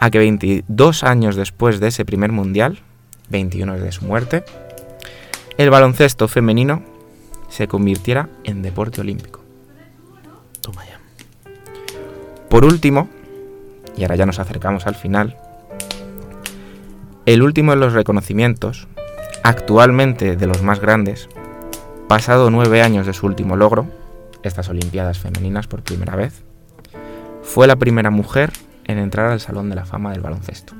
[0.00, 2.80] a que 22 años después de ese primer mundial,
[3.28, 4.42] 21 de su muerte,
[5.58, 6.82] el baloncesto femenino
[7.50, 9.44] se convirtiera en deporte olímpico.
[10.62, 10.98] Toma ya.
[12.48, 13.10] Por último,
[13.96, 15.36] y ahora ya nos acercamos al final,
[17.26, 18.88] el último de los reconocimientos,
[19.44, 21.28] actualmente de los más grandes,
[22.08, 23.86] pasado nueve años de su último logro,
[24.42, 26.42] estas Olimpiadas Femeninas por primera vez,
[27.42, 28.52] fue la primera mujer
[28.84, 30.74] en entrar al Salón de la Fama del Baloncesto.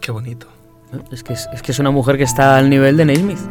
[0.00, 0.46] Qué bonito.
[0.92, 1.04] ¿no?
[1.12, 3.38] Es, que es, es que es una mujer que está al nivel de Naismith.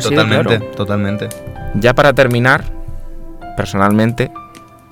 [0.00, 0.74] Totalmente, claro.
[0.74, 1.28] totalmente.
[1.74, 2.64] Ya para terminar,
[3.56, 4.32] personalmente,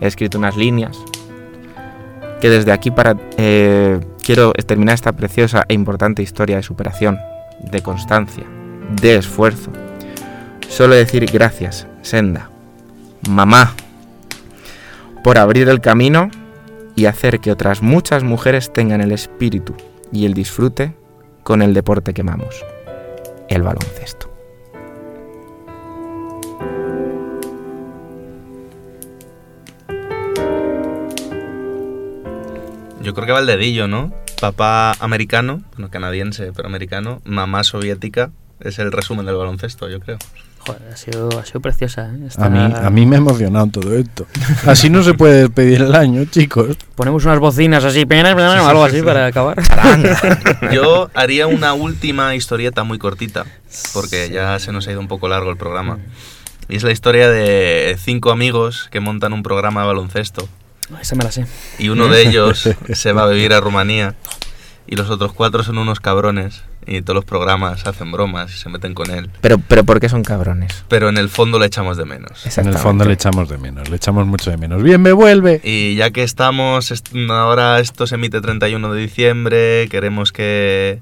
[0.01, 0.97] he escrito unas líneas
[2.41, 7.19] que desde aquí para eh, quiero terminar esta preciosa e importante historia de superación,
[7.61, 8.45] de constancia,
[9.01, 9.73] de esfuerzo.
[10.69, 12.51] Solo decir gracias, Senda,
[13.29, 13.75] mamá,
[15.23, 16.31] por abrir el camino
[16.95, 19.75] y hacer que otras muchas mujeres tengan el espíritu
[20.13, 20.95] y el disfrute
[21.43, 22.65] con el deporte que amamos,
[23.49, 24.33] el baloncesto.
[33.03, 34.13] Yo creo que va el dedillo, ¿no?
[34.41, 37.21] Papá americano, bueno, canadiense, pero americano.
[37.25, 38.31] Mamá soviética.
[38.61, 40.19] Es el resumen del baloncesto, yo creo.
[40.65, 42.09] Joder, ha sido, ha sido preciosa.
[42.15, 42.29] ¿eh?
[42.37, 44.27] A mí, a mí me ha emocionado todo esto.
[44.67, 46.77] Así no se puede despedir el año, chicos.
[46.95, 49.61] Ponemos unas bocinas así, o algo así para acabar.
[50.73, 53.45] Yo haría una última historieta muy cortita,
[53.93, 55.99] porque ya se nos ha ido un poco largo el programa.
[56.69, 60.49] Y es la historia de cinco amigos que montan un programa de baloncesto.
[61.01, 61.47] Esa me la sé.
[61.79, 64.15] Y uno de ellos se va a vivir a Rumanía.
[64.87, 66.63] Y los otros cuatro son unos cabrones.
[66.85, 69.31] Y todos los programas hacen bromas y se meten con él.
[69.41, 70.85] Pero, pero ¿por qué son cabrones?
[70.89, 72.45] Pero en el fondo le echamos de menos.
[72.59, 74.83] En el fondo le echamos de menos, le echamos mucho de menos.
[74.83, 75.61] Bien, me vuelve.
[75.63, 80.99] Y ya que estamos, est- ahora esto se emite 31 de diciembre, queremos que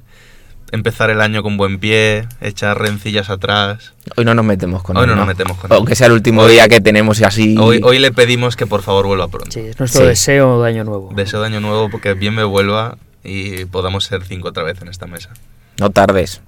[0.71, 3.95] empezar el año con buen pie, echar rencillas atrás.
[4.17, 5.79] Hoy no nos metemos con Hoy él, no nos metemos con él.
[5.79, 7.57] Aunque sea el último Hoy- día que tenemos y así.
[7.59, 9.51] Hoy, hoy le pedimos que por favor vuelva pronto.
[9.51, 10.07] Sí, es nuestro Sí.
[10.09, 11.11] deseo de año nuevo.
[11.17, 14.89] Deseo de año nuevo porque bien me vuelva y podamos ser cinco otra vez en
[14.89, 15.31] esta mesa.
[15.79, 16.41] No tardes.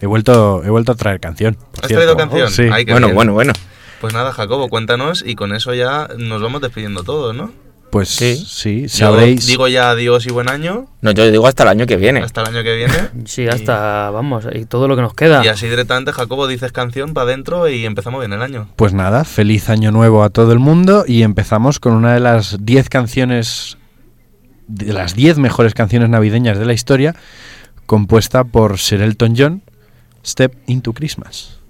[0.00, 1.56] He vuelto, he vuelto a traer canción.
[1.80, 1.94] ¿Has cierto.
[1.94, 2.50] traído canción?
[2.50, 2.62] Sí.
[2.72, 3.14] Ay, Bueno, bien.
[3.14, 3.52] bueno, bueno.
[4.00, 7.52] Pues nada, Jacobo, cuéntanos y con eso ya nos vamos despidiendo todos, ¿no?
[7.90, 8.36] Pues Sí.
[8.48, 9.46] sí, Yo sabréis.
[9.46, 10.86] digo ya adiós y buen año.
[11.02, 12.20] No, yo digo hasta el año que viene.
[12.20, 12.94] Hasta el año que viene.
[13.26, 15.44] Sí, hasta, vamos, y todo lo que nos queda.
[15.44, 18.66] Y así directamente, Jacobo, dices canción para adentro y empezamos bien el año.
[18.76, 22.56] Pues nada, feliz año nuevo a todo el mundo y empezamos con una de las
[22.64, 23.76] 10 canciones,
[24.72, 27.14] de las 10 mejores canciones navideñas de la historia,
[27.86, 29.62] compuesta por Sir Elton John,
[30.24, 31.61] Step into Christmas.